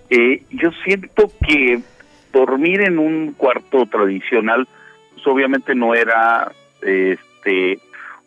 Eh, 0.09 0.43
yo 0.51 0.69
siento 0.85 1.29
que 1.45 1.81
dormir 2.31 2.79
en 2.79 2.97
un 2.97 3.33
cuarto 3.33 3.85
tradicional, 3.87 4.69
pues 5.15 5.27
obviamente 5.27 5.75
no 5.75 5.93
era 5.93 6.53
este 6.81 7.77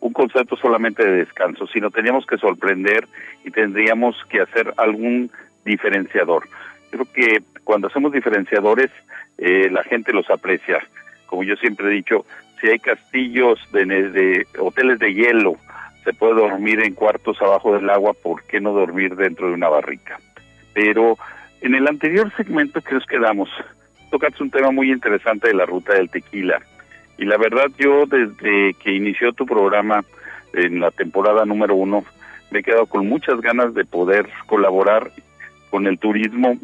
un 0.01 0.13
concepto 0.13 0.55
solamente 0.55 1.03
de 1.03 1.17
descanso, 1.17 1.67
sino 1.67 1.91
teníamos 1.91 2.25
que 2.25 2.37
sorprender 2.37 3.07
y 3.43 3.51
tendríamos 3.51 4.15
que 4.29 4.41
hacer 4.41 4.73
algún 4.77 5.31
diferenciador. 5.65 6.47
Creo 6.89 7.05
que 7.13 7.43
cuando 7.63 7.87
hacemos 7.87 8.11
diferenciadores, 8.11 8.89
eh, 9.37 9.69
la 9.69 9.83
gente 9.83 10.13
los 10.13 10.29
aprecia. 10.29 10.79
Como 11.25 11.43
yo 11.43 11.55
siempre 11.57 11.87
he 11.87 11.91
dicho, 11.91 12.25
si 12.59 12.67
hay 12.67 12.79
castillos 12.79 13.59
de, 13.71 13.85
de 13.85 14.47
hoteles 14.57 14.99
de 14.99 15.13
hielo, 15.13 15.57
se 16.03 16.13
puede 16.13 16.35
dormir 16.35 16.79
en 16.83 16.95
cuartos 16.95 17.41
abajo 17.41 17.73
del 17.73 17.89
agua, 17.89 18.13
¿por 18.13 18.43
qué 18.43 18.59
no 18.59 18.73
dormir 18.73 19.15
dentro 19.15 19.47
de 19.47 19.53
una 19.53 19.69
barrica? 19.69 20.17
Pero 20.73 21.17
en 21.61 21.75
el 21.75 21.87
anterior 21.87 22.31
segmento 22.35 22.81
que 22.81 22.95
nos 22.95 23.05
quedamos, 23.05 23.49
tocaste 24.09 24.41
un 24.41 24.49
tema 24.49 24.71
muy 24.71 24.91
interesante 24.91 25.49
de 25.49 25.53
la 25.53 25.65
ruta 25.65 25.93
del 25.93 26.09
tequila. 26.09 26.61
Y 27.19 27.25
la 27.25 27.37
verdad, 27.37 27.69
yo 27.77 28.05
desde 28.05 28.73
que 28.75 28.93
inició 28.93 29.33
tu 29.33 29.45
programa 29.45 30.05
en 30.53 30.79
la 30.79 30.89
temporada 30.89 31.45
número 31.45 31.75
uno, 31.75 32.05
me 32.49 32.59
he 32.59 32.63
quedado 32.63 32.85
con 32.85 33.07
muchas 33.07 33.41
ganas 33.41 33.73
de 33.73 33.83
poder 33.83 34.29
colaborar 34.47 35.11
con 35.69 35.85
el 35.85 35.99
turismo 35.99 36.57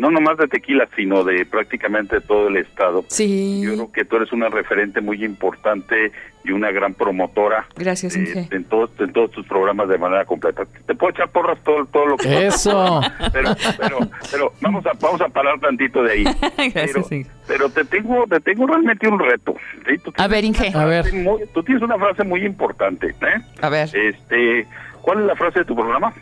no 0.00 0.10
nomás 0.10 0.38
de 0.38 0.48
Tequila, 0.48 0.88
sino 0.96 1.22
de 1.24 1.44
prácticamente 1.44 2.20
todo 2.22 2.48
el 2.48 2.56
estado. 2.56 3.04
Sí. 3.08 3.60
Yo 3.62 3.74
creo 3.74 3.92
que 3.92 4.04
tú 4.06 4.16
eres 4.16 4.32
una 4.32 4.48
referente 4.48 5.00
muy 5.02 5.22
importante 5.24 6.10
y 6.42 6.52
una 6.52 6.70
gran 6.70 6.94
promotora. 6.94 7.66
Gracias, 7.76 8.16
eh, 8.16 8.20
Inge. 8.20 8.48
en, 8.56 8.64
todos 8.64 8.90
en 8.98 9.12
todos 9.12 9.30
tus 9.30 9.46
programas 9.46 9.88
de 9.90 9.98
manera 9.98 10.24
completa. 10.24 10.62
Te 10.86 10.94
puedo 10.94 11.10
echar 11.12 11.28
porras 11.30 11.62
todo, 11.62 11.84
todo 11.84 12.06
lo 12.06 12.16
que... 12.16 12.46
Eso. 12.46 13.00
Pero, 13.32 13.50
pero, 13.78 13.98
pero 14.30 14.52
vamos 14.62 14.84
a 14.86 14.92
vamos 15.00 15.20
a 15.20 15.28
parar 15.28 15.60
tantito 15.60 16.02
de 16.02 16.12
ahí. 16.12 16.24
Gracias, 16.56 16.92
pero, 16.92 17.06
Inge. 17.10 17.30
pero 17.46 17.68
te 17.70 17.84
tengo 17.84 18.24
te 18.26 18.40
tengo 18.40 18.66
realmente 18.66 19.06
un 19.06 19.18
reto. 19.18 19.54
¿sí? 19.86 19.98
Tú 20.02 20.12
A 20.16 20.26
ver, 20.26 20.44
Inge. 20.44 20.72
A 20.74 20.84
ver. 20.86 21.12
muy- 21.12 21.42
tú 21.52 21.62
tienes 21.62 21.82
una 21.82 21.96
frase 21.98 22.24
muy 22.24 22.44
importante. 22.44 23.08
¿eh? 23.08 23.40
A 23.60 23.68
ver, 23.68 23.88
Este, 23.94 24.66
¿cuál 25.02 25.20
es 25.20 25.26
la 25.26 25.36
frase 25.36 25.60
de 25.60 25.64
tu 25.66 25.74
programa? 25.76 26.12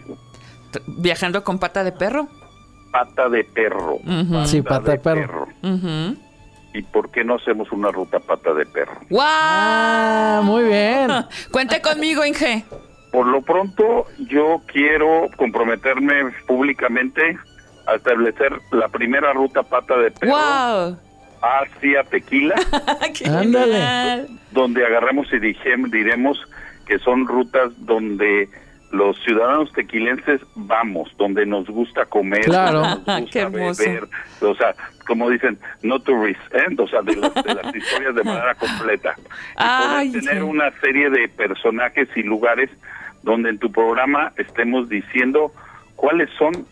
viajando 0.99 1.45
con 1.45 1.59
pata 1.59 1.85
de 1.85 1.93
perro. 1.93 2.29
Pata 2.91 3.29
de 3.29 3.45
perro. 3.45 3.97
Ujú. 3.97 4.47
Sí, 4.47 4.63
pata 4.63 4.93
de 4.93 4.99
perro. 4.99 5.47
¿Y 6.75 6.83
por 6.83 7.11
qué 7.11 7.25
no 7.25 7.37
hacemos 7.37 7.71
una 7.73 7.91
ruta 7.91 8.19
pata 8.21 8.53
de 8.55 8.65
perro? 8.67 9.01
¡Guau! 9.11 9.27
Ah, 9.29 10.41
muy 10.45 10.65
bien. 10.65 11.09
Cuente 11.51 11.81
conmigo, 11.81 12.25
Inge. 12.25 12.65
Por 13.11 13.27
lo 13.27 13.41
pronto, 13.43 14.07
yo 14.29 14.61
quiero 14.67 15.29
comprometerme 15.37 16.31
públicamente 16.47 17.39
a 17.87 17.95
establecer 17.95 18.53
la 18.71 18.89
primera 18.89 19.33
ruta 19.33 19.63
pata 19.63 19.97
de 19.97 20.11
perro 20.11 20.33
¡Wow! 20.33 20.99
hacia 21.41 22.05
Tequila, 22.05 22.55
¡Qué 23.15 23.25
Ándale. 23.31 24.27
donde 24.51 24.85
agarramos 24.85 25.27
y 25.33 25.37
dijem- 25.37 25.91
diremos 25.91 26.39
que 26.87 26.99
son 26.99 27.27
rutas 27.27 27.71
donde 27.79 28.49
los 28.91 29.19
ciudadanos 29.23 29.73
tequilenses 29.73 30.41
vamos, 30.55 31.11
donde 31.19 31.45
nos 31.45 31.67
gusta 31.69 32.07
comer, 32.07 32.43
Claro. 32.45 32.81
donde 32.81 33.13
nos 33.13 33.21
gusta 33.21 33.49
beber, 33.51 34.09
o 34.41 34.55
sea, 34.55 34.75
como 35.07 35.29
dicen, 35.31 35.59
no 35.83 35.99
tourist, 36.01 36.41
¿eh? 36.55 36.75
o 36.79 36.89
sea, 36.89 37.03
de 37.03 37.17
las, 37.17 37.35
de 37.35 37.55
las 37.55 37.75
historias 37.75 38.15
de 38.15 38.25
manera 38.25 38.55
completa. 38.55 39.15
Y 39.19 39.23
Ay, 39.57 40.09
poder 40.09 40.25
tener 40.25 40.43
sí. 40.43 40.49
una 40.49 40.71
serie 40.81 41.11
de 41.11 41.29
personajes 41.29 42.09
y 42.17 42.23
lugares 42.23 42.71
donde 43.23 43.51
en 43.51 43.59
tu 43.59 43.71
programa 43.71 44.33
estemos 44.37 44.89
diciendo 44.89 45.53
cuáles 45.97 46.31
son 46.39 46.67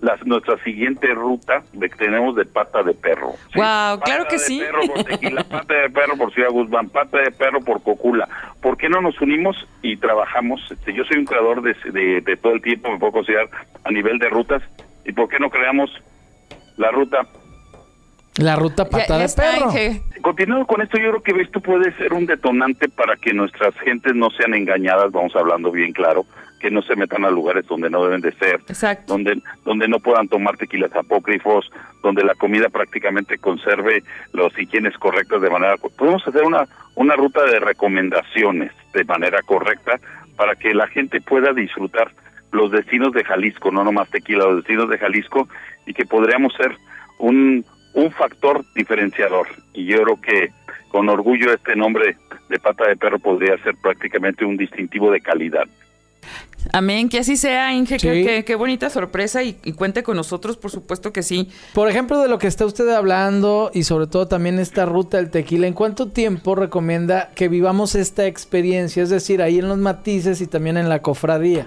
las, 0.00 0.24
nuestra 0.24 0.56
siguiente 0.64 1.08
ruta 1.08 1.62
de 1.74 1.90
que 1.90 1.96
tenemos 1.96 2.34
de 2.36 2.44
pata 2.46 2.82
de 2.82 2.94
perro. 2.94 3.32
¿sí? 3.52 3.56
Guau, 3.58 4.00
claro 4.00 4.24
Pata 4.24 4.28
que 4.30 4.36
de 4.36 4.44
sí. 4.46 4.60
perro 4.60 4.80
por 4.86 5.04
Tequila, 5.04 5.44
pata 5.44 5.74
de 5.74 5.90
perro 5.90 6.16
por 6.16 6.32
Ciudad 6.32 6.50
Guzmán, 6.50 6.88
pata 6.88 7.18
de 7.18 7.30
perro 7.32 7.60
por 7.60 7.82
Cocula. 7.82 8.26
¿Por 8.64 8.78
qué 8.78 8.88
no 8.88 9.02
nos 9.02 9.20
unimos 9.20 9.54
y 9.82 9.98
trabajamos? 9.98 10.58
Este, 10.70 10.94
yo 10.94 11.04
soy 11.04 11.18
un 11.18 11.26
creador 11.26 11.60
de, 11.60 11.76
de, 11.92 12.22
de 12.22 12.36
todo 12.38 12.54
el 12.54 12.62
tiempo, 12.62 12.90
me 12.90 12.98
puedo 12.98 13.12
considerar 13.12 13.50
a 13.84 13.90
nivel 13.90 14.18
de 14.18 14.30
rutas. 14.30 14.62
¿Y 15.04 15.12
por 15.12 15.28
qué 15.28 15.38
no 15.38 15.50
creamos 15.50 15.90
la 16.78 16.90
ruta 16.90 17.26
La 18.38 18.56
ruta 18.56 18.84
Ya, 18.84 18.90
pata 18.90 19.06
ya 19.06 19.18
de 19.18 19.24
está, 19.26 19.42
perro. 19.42 19.70
Continuando 20.22 20.66
con 20.66 20.80
esto, 20.80 20.96
yo 20.96 21.10
creo 21.10 21.22
que 21.22 21.42
esto 21.42 21.60
puede 21.60 21.94
ser 21.98 22.14
un 22.14 22.24
detonante 22.24 22.88
para 22.88 23.16
que 23.16 23.34
nuestras 23.34 23.74
gentes 23.84 24.14
no 24.14 24.30
sean 24.30 24.54
engañadas, 24.54 25.12
vamos 25.12 25.36
hablando 25.36 25.70
bien 25.70 25.92
claro, 25.92 26.24
que 26.64 26.70
no 26.70 26.80
se 26.80 26.96
metan 26.96 27.26
a 27.26 27.30
lugares 27.30 27.66
donde 27.66 27.90
no 27.90 28.02
deben 28.04 28.22
de 28.22 28.32
ser, 28.36 28.54
Exacto. 28.54 29.12
donde 29.12 29.42
donde 29.66 29.86
no 29.86 29.98
puedan 29.98 30.28
tomar 30.28 30.56
tequilas 30.56 30.96
apócrifos, 30.96 31.70
donde 32.02 32.24
la 32.24 32.34
comida 32.34 32.70
prácticamente 32.70 33.36
conserve 33.36 34.02
los 34.32 34.58
higienes 34.58 34.96
correctas 34.96 35.42
de 35.42 35.50
manera 35.50 35.76
podemos 35.76 36.26
hacer 36.26 36.42
una 36.42 36.66
una 36.94 37.16
ruta 37.16 37.44
de 37.44 37.60
recomendaciones 37.60 38.72
de 38.94 39.04
manera 39.04 39.42
correcta 39.42 40.00
para 40.36 40.54
que 40.54 40.72
la 40.72 40.86
gente 40.86 41.20
pueda 41.20 41.52
disfrutar 41.52 42.12
los 42.50 42.70
destinos 42.70 43.12
de 43.12 43.24
Jalisco, 43.24 43.70
no 43.70 43.84
nomás 43.84 44.08
tequila, 44.08 44.44
los 44.44 44.56
destinos 44.56 44.88
de 44.88 44.96
Jalisco 44.96 45.46
y 45.84 45.92
que 45.92 46.06
podríamos 46.06 46.54
ser 46.54 46.74
un 47.18 47.62
un 47.92 48.10
factor 48.10 48.64
diferenciador 48.74 49.48
y 49.74 49.84
yo 49.84 50.02
creo 50.02 50.20
que 50.22 50.48
con 50.88 51.10
orgullo 51.10 51.52
este 51.52 51.76
nombre 51.76 52.16
de 52.48 52.58
pata 52.58 52.88
de 52.88 52.96
perro 52.96 53.18
podría 53.18 53.58
ser 53.58 53.74
prácticamente 53.82 54.46
un 54.46 54.56
distintivo 54.56 55.10
de 55.10 55.20
calidad. 55.20 55.68
Amén, 56.72 57.08
que 57.10 57.18
así 57.18 57.36
sea, 57.36 57.72
Inge. 57.74 57.98
Qué, 57.98 58.14
Sí. 58.14 58.24
qué- 58.24 58.44
qué 58.44 58.54
bonita 58.54 58.88
sorpresa 58.88 59.42
y, 59.42 59.58
y 59.64 59.72
cuente 59.72 60.02
con 60.02 60.16
nosotros, 60.16 60.56
por 60.56 60.70
supuesto 60.70 61.12
que 61.12 61.22
sí. 61.22 61.50
Por 61.74 61.88
ejemplo, 61.90 62.18
de 62.20 62.28
lo 62.28 62.38
que 62.38 62.46
está 62.46 62.64
usted 62.64 62.88
hablando 62.88 63.70
y 63.74 63.82
sobre 63.82 64.06
todo 64.06 64.28
también 64.28 64.58
esta 64.58 64.86
ruta 64.86 65.18
del 65.18 65.30
tequila, 65.30 65.66
¿en 65.66 65.74
cuánto 65.74 66.08
tiempo 66.08 66.54
recomienda 66.54 67.30
que 67.34 67.48
vivamos 67.48 67.94
esta 67.94 68.26
experiencia? 68.26 69.02
Es 69.02 69.10
decir, 69.10 69.42
ahí 69.42 69.58
en 69.58 69.68
los 69.68 69.76
matices 69.78 70.40
y 70.40 70.46
también 70.46 70.78
en 70.78 70.88
la 70.88 71.00
cofradía. 71.02 71.66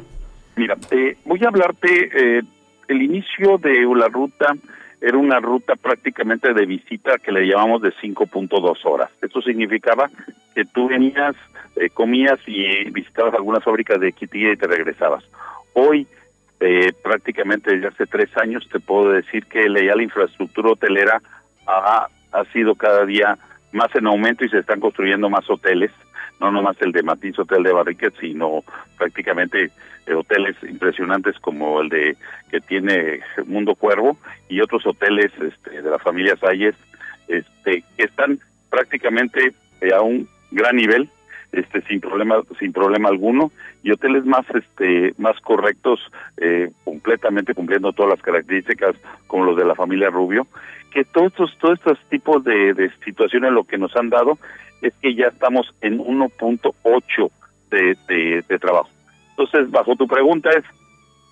Mira, 0.56 0.76
eh, 0.90 1.16
voy 1.26 1.40
a 1.44 1.50
hablarte, 1.50 2.10
eh, 2.38 2.42
el 2.88 3.02
inicio 3.04 3.60
de 3.60 3.86
la 3.96 4.08
ruta 4.08 4.56
era 5.02 5.18
una 5.18 5.40
ruta 5.40 5.76
prácticamente 5.76 6.54
de 6.54 6.66
visita 6.66 7.18
que 7.20 7.32
le 7.32 7.46
llamamos 7.46 7.82
de 7.82 7.94
5.2 7.94 8.78
horas. 8.86 9.10
Esto 9.22 9.42
significaba 9.42 10.10
que 10.56 10.66
tú 10.66 10.88
venías, 10.88 11.36
eh, 11.76 11.90
comías 11.90 12.40
y 12.48 12.90
visitabas 12.90 13.36
algunas 13.36 13.64
fábricas 13.64 14.00
de 14.00 14.12
quitilla 14.12 14.54
y 14.54 14.58
te 14.58 14.68
regresabas. 14.68 15.24
Hoy, 15.74 16.08
eh, 16.60 16.92
prácticamente 17.04 17.76
desde 17.76 17.88
hace 17.90 18.08
tres 18.08 18.36
años, 18.38 18.68
te 18.72 18.80
puedo 18.80 19.12
decir 19.12 19.46
que 19.46 19.70
la, 19.70 19.96
la 19.96 20.04
infraestructura 20.04 20.72
hotelera 20.72 21.22
ha, 21.68 22.08
ha 22.32 22.46
sido 22.46 22.74
cada 22.76 23.06
día 23.06 23.38
más 23.72 23.94
en 23.96 24.08
aumento 24.08 24.46
y 24.46 24.50
se 24.50 24.60
están 24.60 24.80
construyendo 24.80 25.30
más 25.30 25.48
hoteles, 25.50 25.92
no 26.40 26.52
nomás 26.52 26.78
el 26.82 26.92
de 26.92 27.04
Matiz 27.04 27.38
Hotel 27.40 27.64
de 27.64 27.74
Barriquet, 27.74 28.14
sino 28.20 28.64
prácticamente 28.98 29.72
eh, 30.06 30.14
hoteles 30.14 30.56
impresionantes 30.64 31.38
como 31.40 31.82
el 31.82 31.90
de 31.90 32.18
que 32.50 32.62
tiene 32.62 33.22
Mundo 33.46 33.76
Cuervo 33.76 34.18
y 34.50 34.62
otros 34.62 34.86
hoteles 34.86 35.32
este, 35.42 35.82
de 35.82 35.90
la 35.90 36.00
familia 36.00 36.38
Salles 36.38 36.76
este, 37.28 37.84
que 37.96 38.04
están 38.04 38.40
prácticamente 38.70 39.54
a 39.94 40.02
un 40.02 40.28
gran 40.52 40.76
nivel 40.76 41.10
este 41.52 41.82
sin 41.84 42.02
problema 42.02 42.42
sin 42.60 42.74
problema 42.74 43.10
alguno 43.10 43.52
y 43.84 43.92
hoteles 43.92 44.26
más 44.26 44.46
este 44.54 45.14
más 45.18 45.40
correctos 45.42 46.00
eh, 46.38 46.72
completamente 46.84 47.54
cumpliendo 47.54 47.94
todas 47.94 48.12
las 48.12 48.22
características 48.22 48.96
como 49.28 49.46
los 49.46 49.58
de 49.58 49.66
la 49.66 49.76
familia 49.76 50.10
Rubio 50.10 50.48
que 50.92 51.06
todos 51.06 51.32
estos 51.32 51.58
todos 51.60 51.80
estos 51.80 52.00
tipos 52.10 52.44
de, 52.44 52.74
de 52.74 52.92
situaciones 53.06 53.52
lo 53.52 53.64
que 53.64 53.78
nos 53.78 53.96
han 53.96 54.10
dado 54.10 54.38
es 54.82 54.94
que 55.02 55.16
ya 55.16 55.28
estamos 55.28 55.74
en 55.82 55.98
1.8 56.00 57.32
de, 57.72 57.98
de, 58.08 58.44
de 58.48 58.60
trabajo. 58.60 58.90
Entonces 59.32 59.72
bajo 59.72 59.96
tu 59.96 60.08
pregunta 60.08 60.50
es 60.52 60.64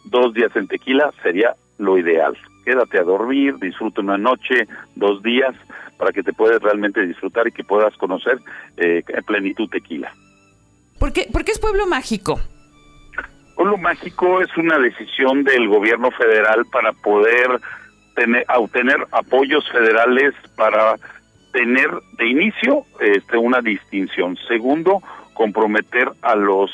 dos 0.06 0.34
días 0.34 0.56
en 0.56 0.68
tequila 0.68 1.12
sería 1.22 1.56
lo 1.78 1.98
ideal 1.98 2.36
quédate 2.66 3.00
a 3.00 3.04
dormir 3.04 3.56
disfruta 3.62 4.02
una 4.02 4.18
noche 4.18 4.68
dos 4.96 5.24
días 5.24 5.56
para 5.98 6.12
que 6.12 6.24
te 6.24 6.34
puedas 6.34 6.62
realmente 6.62 7.06
disfrutar 7.06 7.48
y 7.48 7.52
que 7.52 7.64
puedas 7.64 7.96
conocer 7.96 8.40
eh, 8.76 9.04
en 9.08 9.24
plenitud 9.24 9.70
tequila 9.70 10.12
¿Por 11.00 11.14
qué, 11.14 11.28
por 11.32 11.46
qué 11.46 11.52
es 11.52 11.60
pueblo 11.60 11.86
mágico? 11.88 12.40
Pueblo 13.56 13.78
Mágico 13.78 14.42
es 14.42 14.56
una 14.58 14.78
decisión 14.78 15.44
del 15.46 15.70
gobierno 15.70 16.12
federal 16.12 16.66
para 16.72 16.92
poder 16.92 17.48
tener, 18.14 18.46
obtener 18.54 18.98
apoyos 19.12 19.64
federales 19.72 20.34
para 20.58 20.96
tener 21.54 21.90
de 22.18 22.28
inicio 22.28 22.84
este, 23.00 23.38
una 23.38 23.62
distinción. 23.62 24.38
Segundo, 24.48 25.02
comprometer 25.34 26.10
a 26.22 26.36
los 26.36 26.70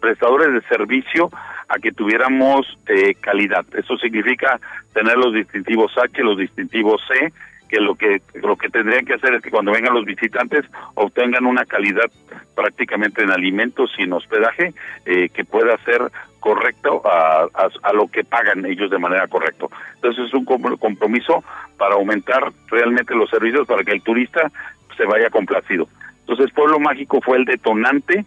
prestadores 0.00 0.52
de 0.52 0.62
servicio 0.68 1.30
a 1.68 1.78
que 1.78 1.92
tuviéramos 1.92 2.66
eh, 2.86 3.14
calidad. 3.14 3.64
Eso 3.74 3.96
significa 3.96 4.60
tener 4.92 5.16
los 5.16 5.34
distintivos 5.34 5.92
H, 5.98 6.22
los 6.22 6.38
distintivos 6.38 7.02
C, 7.08 7.32
que 7.68 7.80
lo 7.80 7.96
que 7.96 8.22
lo 8.34 8.56
que 8.56 8.68
tendrían 8.68 9.04
que 9.04 9.14
hacer 9.14 9.34
es 9.34 9.42
que 9.42 9.50
cuando 9.50 9.72
vengan 9.72 9.94
los 9.94 10.04
visitantes 10.04 10.64
obtengan 10.94 11.46
una 11.46 11.64
calidad 11.64 12.10
prácticamente 12.54 13.22
en 13.22 13.30
alimentos 13.30 13.90
y 13.98 14.02
en 14.04 14.12
hospedaje 14.12 14.72
eh, 15.04 15.28
que 15.30 15.44
pueda 15.44 15.76
ser 15.78 16.02
correcto 16.38 17.02
a, 17.04 17.48
a, 17.82 17.92
lo 17.92 18.06
que 18.06 18.22
pagan 18.22 18.64
ellos 18.66 18.88
de 18.88 18.98
manera 18.98 19.26
correcta. 19.26 19.66
Entonces 19.96 20.26
es 20.26 20.34
un 20.34 20.44
compromiso 20.44 21.42
para 21.76 21.96
aumentar 21.96 22.52
realmente 22.68 23.16
los 23.16 23.28
servicios 23.30 23.66
para 23.66 23.82
que 23.82 23.90
el 23.90 24.02
turista 24.02 24.52
se 24.96 25.04
vaya 25.06 25.28
complacido. 25.28 25.88
Entonces 26.20 26.52
Pueblo 26.52 26.78
Mágico 26.78 27.20
fue 27.20 27.38
el 27.38 27.44
detonante 27.46 28.24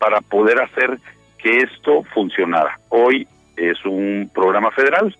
para 0.00 0.22
poder 0.22 0.60
hacer 0.60 0.98
que 1.38 1.58
esto 1.58 2.02
funcionara. 2.14 2.80
Hoy 2.88 3.28
es 3.56 3.84
un 3.84 4.30
programa 4.34 4.70
federal, 4.72 5.14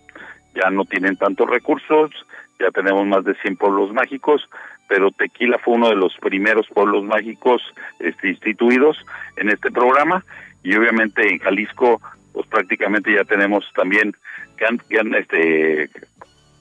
ya 0.55 0.71
no 0.71 0.85
tienen 0.85 1.17
tantos 1.17 1.49
recursos, 1.49 2.11
ya 2.59 2.71
tenemos 2.71 3.07
más 3.07 3.25
de 3.25 3.35
100 3.37 3.57
pueblos 3.57 3.93
mágicos, 3.93 4.49
pero 4.89 5.11
Tequila 5.11 5.59
fue 5.59 5.75
uno 5.75 5.91
de 5.91 5.97
los 5.97 6.17
primeros 6.17 6.67
pueblos 6.69 7.05
mágicos 7.05 7.63
este, 8.01 8.31
instituidos 8.31 8.97
en 9.37 9.51
este 9.51 9.71
programa 9.71 10.25
y 10.63 10.75
obviamente 10.75 11.29
en 11.29 11.39
Jalisco 11.39 12.01
pues 12.33 12.47
prácticamente 12.47 13.15
ya 13.15 13.25
tenemos 13.25 13.65
también 13.75 14.15
que 14.57 14.65
han, 14.67 14.79
que 14.79 14.99
han 14.99 15.15
este 15.15 15.91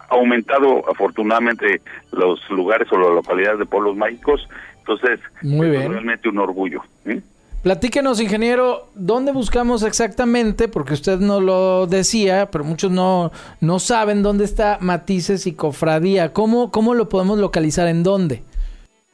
aumentado 0.09 0.89
afortunadamente 0.89 1.81
los 2.11 2.49
lugares 2.49 2.91
o 2.91 2.97
las 2.97 3.11
localidades 3.11 3.59
de 3.59 3.65
pueblos 3.65 3.95
mágicos, 3.95 4.47
entonces 4.79 5.19
Muy 5.41 5.69
bien. 5.69 5.83
es 5.83 5.89
realmente 5.89 6.29
un 6.29 6.39
orgullo. 6.39 6.81
¿eh? 7.05 7.21
Platíquenos, 7.63 8.21
ingeniero, 8.21 8.87
¿dónde 8.95 9.33
buscamos 9.33 9.83
exactamente? 9.83 10.69
Porque 10.69 10.93
usted 10.93 11.19
no 11.19 11.41
lo 11.41 11.87
decía, 11.87 12.47
pero 12.49 12.63
muchos 12.63 12.89
no, 12.89 13.31
no 13.59 13.79
saben 13.79 14.23
dónde 14.23 14.45
está 14.45 14.77
Matices 14.79 15.45
y 15.45 15.53
Cofradía. 15.53 16.31
¿Cómo, 16.31 16.71
cómo 16.71 16.93
lo 16.93 17.09
podemos 17.09 17.37
localizar? 17.37 17.89
¿En 17.89 18.01
dónde? 18.01 18.43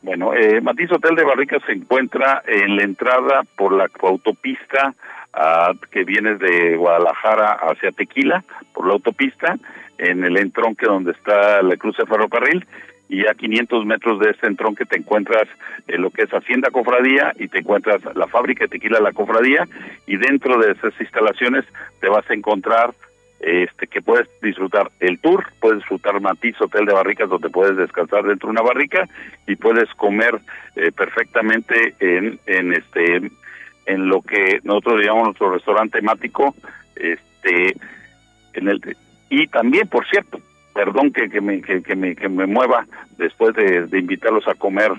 Bueno, 0.03 0.35
eh, 0.35 0.61
Matiz 0.61 0.91
Hotel 0.91 1.15
de 1.15 1.23
Barricas 1.23 1.63
se 1.65 1.71
encuentra 1.71 2.43
en 2.45 2.75
la 2.75 2.83
entrada 2.83 3.41
por 3.57 3.73
la 3.73 3.89
autopista 4.03 4.93
ah, 5.33 5.73
que 5.89 6.03
viene 6.03 6.35
de 6.35 6.75
Guadalajara 6.75 7.53
hacia 7.53 7.91
Tequila, 7.93 8.43
por 8.75 8.85
la 8.85 8.93
autopista, 8.93 9.57
en 9.97 10.23
el 10.23 10.37
entronque 10.37 10.85
donde 10.85 11.13
está 11.13 11.63
la 11.63 11.77
cruz 11.77 11.97
de 11.97 12.05
ferrocarril 12.05 12.63
y 13.09 13.27
a 13.27 13.33
500 13.33 13.85
metros 13.85 14.19
de 14.19 14.31
este 14.31 14.47
entronque 14.47 14.85
te 14.85 14.97
encuentras 14.97 15.47
en 15.87 16.01
lo 16.01 16.09
que 16.09 16.23
es 16.23 16.29
Hacienda 16.29 16.71
Cofradía 16.71 17.33
y 17.37 17.47
te 17.47 17.59
encuentras 17.59 18.01
la 18.15 18.27
fábrica 18.27 18.65
de 18.65 18.69
tequila 18.69 18.99
La 18.99 19.13
Cofradía 19.13 19.67
y 20.07 20.17
dentro 20.17 20.59
de 20.59 20.71
esas 20.71 20.93
instalaciones 20.99 21.65
te 21.99 22.09
vas 22.09 22.29
a 22.29 22.33
encontrar 22.33 22.93
este 23.39 23.87
que 23.87 24.01
puedes 24.01 24.27
disfrutar 24.41 24.91
el 24.99 25.19
tour, 25.19 25.45
puedes 25.59 25.79
disfrutar 25.79 26.19
Matiz 26.19 26.59
Hotel 26.59 26.85
de 26.85 26.93
Barricas 26.93 27.29
donde 27.29 27.49
puedes 27.49 27.77
descansar 27.77 28.23
dentro 28.23 28.47
de 28.47 28.51
una 28.51 28.61
barrica 28.61 29.07
y 29.45 29.55
puedes 29.55 29.89
comer 29.95 30.39
eh, 30.75 30.91
perfectamente 30.91 31.95
en, 31.99 32.39
en 32.47 32.73
este 32.73 33.29
en 33.85 34.07
lo 34.07 34.21
que 34.21 34.59
nosotros 34.63 35.03
llamamos 35.03 35.27
nuestro 35.27 35.51
restaurante 35.51 35.99
temático 35.99 36.55
este 36.95 37.75
en 38.53 38.67
el 38.67 38.81
y 39.29 39.47
también 39.47 39.87
por 39.89 40.07
cierto 40.07 40.39
perdón 40.75 41.11
que, 41.11 41.29
que 41.29 41.41
me 41.41 41.61
que, 41.61 41.81
que 41.81 41.95
me 41.95 42.15
que 42.15 42.27
me 42.27 42.45
mueva 42.45 42.85
después 43.17 43.55
de, 43.55 43.87
de 43.87 43.99
invitarlos 43.99 44.47
a 44.47 44.53
comer. 44.53 44.91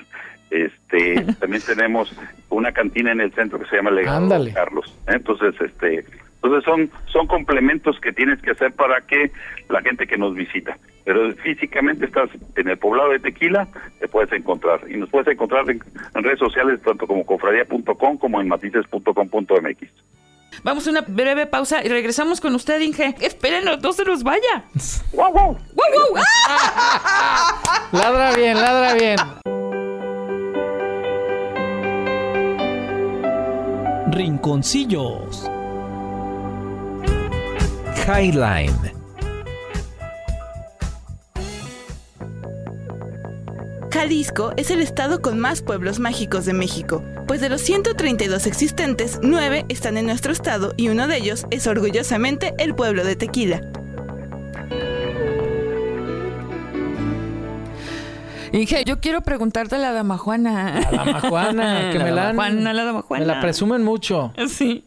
Este 0.50 1.22
también 1.38 1.62
tenemos 1.62 2.12
una 2.48 2.72
cantina 2.72 3.12
en 3.12 3.20
el 3.20 3.32
centro 3.34 3.60
que 3.60 3.66
se 3.66 3.76
llama 3.76 3.90
Legado. 3.90 4.28
Carlos. 4.54 4.92
Entonces 5.06 5.54
este 5.60 6.04
entonces 6.36 6.64
son 6.64 6.90
son 7.12 7.26
complementos 7.26 8.00
que 8.00 8.12
tienes 8.12 8.40
que 8.40 8.52
hacer 8.52 8.72
para 8.72 9.02
que 9.02 9.30
la 9.68 9.82
gente 9.82 10.06
que 10.06 10.16
nos 10.16 10.34
visita. 10.34 10.78
Pero 11.04 11.32
físicamente 11.34 12.06
estás 12.06 12.30
en 12.56 12.68
el 12.68 12.78
poblado 12.78 13.10
de 13.10 13.20
Tequila 13.20 13.68
te 14.00 14.08
puedes 14.08 14.32
encontrar. 14.32 14.80
Y 14.88 14.96
nos 14.96 15.10
puedes 15.10 15.28
encontrar 15.28 15.68
en, 15.70 15.80
en 16.14 16.24
redes 16.24 16.38
sociales 16.38 16.80
tanto 16.82 17.06
como 17.06 17.24
cofradía.com 17.26 18.16
como 18.16 18.40
en 18.40 18.48
matices.com.mx 18.48 19.90
Vamos 20.62 20.86
a 20.86 20.90
una 20.90 21.02
breve 21.02 21.46
pausa 21.46 21.84
y 21.84 21.88
regresamos 21.88 22.40
con 22.40 22.54
usted, 22.54 22.80
Inge. 22.80 23.16
Espérenos, 23.20 23.80
no 23.82 23.92
se 23.92 24.04
nos 24.04 24.22
vaya. 24.22 24.64
¡Wow, 25.12 25.32
wow! 25.32 25.52
¡Wow, 25.52 26.10
wow! 26.12 26.22
¡Ah! 26.48 27.88
Ladra 27.92 28.32
bien, 28.32 28.60
ladra 28.60 28.94
bien. 28.94 29.16
Rinconcillos. 34.10 35.50
Highline. 38.06 38.96
Jalisco 43.92 44.52
es 44.56 44.70
el 44.70 44.80
estado 44.82 45.22
con 45.22 45.38
más 45.38 45.62
pueblos 45.62 45.98
mágicos 45.98 46.44
de 46.44 46.52
México, 46.52 47.02
pues 47.26 47.40
de 47.40 47.48
los 47.48 47.60
132 47.60 48.46
existentes, 48.46 49.18
9 49.22 49.64
están 49.68 49.96
en 49.96 50.06
nuestro 50.06 50.32
estado 50.32 50.72
y 50.76 50.88
uno 50.88 51.08
de 51.08 51.16
ellos 51.16 51.46
es 51.50 51.66
orgullosamente 51.66 52.54
el 52.58 52.74
pueblo 52.74 53.04
de 53.04 53.16
Tequila. 53.16 53.60
Inge, 58.52 58.84
yo 58.86 59.00
quiero 59.00 59.20
preguntarte 59.22 59.74
a 59.74 59.78
la 59.78 59.92
dama 59.92 60.16
Juana. 60.18 60.80
La 60.80 61.04
dama 61.04 61.20
Juana, 61.20 61.88
que 61.92 61.98
la 61.98 62.04
me 62.04 62.10
la 62.12 62.24
dama 62.26 62.46
han- 62.46 62.54
Juana, 62.54 62.72
la 62.72 62.84
dama 62.84 63.02
Juana. 63.02 63.26
Me 63.26 63.32
la 63.34 63.40
presumen 63.40 63.82
mucho. 63.82 64.32
Sí. 64.46 64.84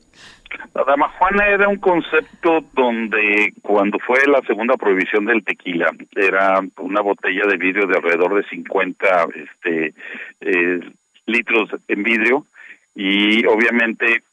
La 0.74 0.84
dama 0.84 1.10
Juana 1.20 1.46
era 1.48 1.68
un 1.68 1.78
concepto 1.78 2.62
donde 2.74 3.54
cuando 3.62 4.00
fue 4.00 4.18
la 4.28 4.42
segunda 4.48 4.76
prohibición 4.78 5.26
del 5.26 5.44
tequila 5.44 5.92
era 6.16 6.60
una 6.80 7.02
botella 7.02 7.42
de 7.48 7.58
vidrio 7.58 7.86
de 7.86 7.98
alrededor 7.98 8.36
de 8.36 8.50
50 8.50 9.28
este 9.36 9.94
eh, 10.42 10.80
litros 11.30 11.70
en 11.88 12.04
vidrio 12.04 12.46
y 12.96 13.46
obviamente 13.46 14.24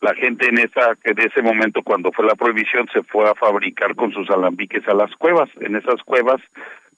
la 0.00 0.14
gente 0.14 0.48
en 0.48 0.58
esa 0.58 0.96
en 1.04 1.18
ese 1.18 1.40
momento 1.40 1.82
cuando 1.82 2.12
fue 2.12 2.26
la 2.26 2.34
prohibición 2.34 2.86
se 2.92 3.02
fue 3.02 3.28
a 3.28 3.34
fabricar 3.34 3.94
con 3.94 4.12
sus 4.12 4.28
alambiques 4.30 4.86
a 4.88 4.94
las 4.94 5.14
cuevas. 5.16 5.48
En 5.60 5.76
esas 5.76 6.02
cuevas 6.04 6.40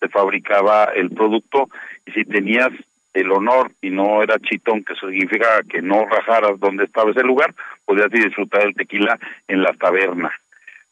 se 0.00 0.08
fabricaba 0.08 0.86
el 0.94 1.10
producto 1.10 1.68
y 2.04 2.12
si 2.12 2.24
tenías 2.24 2.70
el 3.14 3.30
honor 3.32 3.70
y 3.80 3.90
no 3.90 4.22
era 4.22 4.38
chitón 4.38 4.84
que 4.84 4.94
significa 4.94 5.62
que 5.68 5.80
no 5.80 6.04
rajaras 6.06 6.58
donde 6.58 6.84
estaba 6.84 7.10
ese 7.10 7.22
lugar 7.22 7.54
podías 7.84 8.10
disfrutar 8.10 8.62
el 8.62 8.74
tequila 8.74 9.18
en 9.48 9.62
la 9.62 9.72
taberna. 9.74 10.30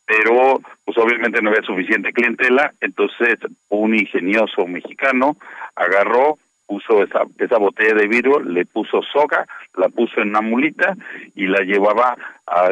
Pero 0.06 0.60
pues 0.84 0.98
obviamente 0.98 1.40
no 1.42 1.50
había 1.50 1.62
suficiente 1.62 2.12
clientela, 2.12 2.72
entonces 2.80 3.36
un 3.68 3.94
ingenioso 3.94 4.66
mexicano 4.66 5.36
agarró, 5.74 6.38
puso 6.66 7.02
esa, 7.02 7.22
esa 7.38 7.58
botella 7.58 7.94
de 7.94 8.08
vidrio, 8.08 8.40
le 8.40 8.64
puso 8.66 9.00
soga, 9.12 9.46
la 9.76 9.88
puso 9.88 10.20
en 10.20 10.30
una 10.30 10.40
mulita 10.40 10.96
y 11.34 11.46
la 11.46 11.60
llevaba 11.60 12.16
a, 12.46 12.70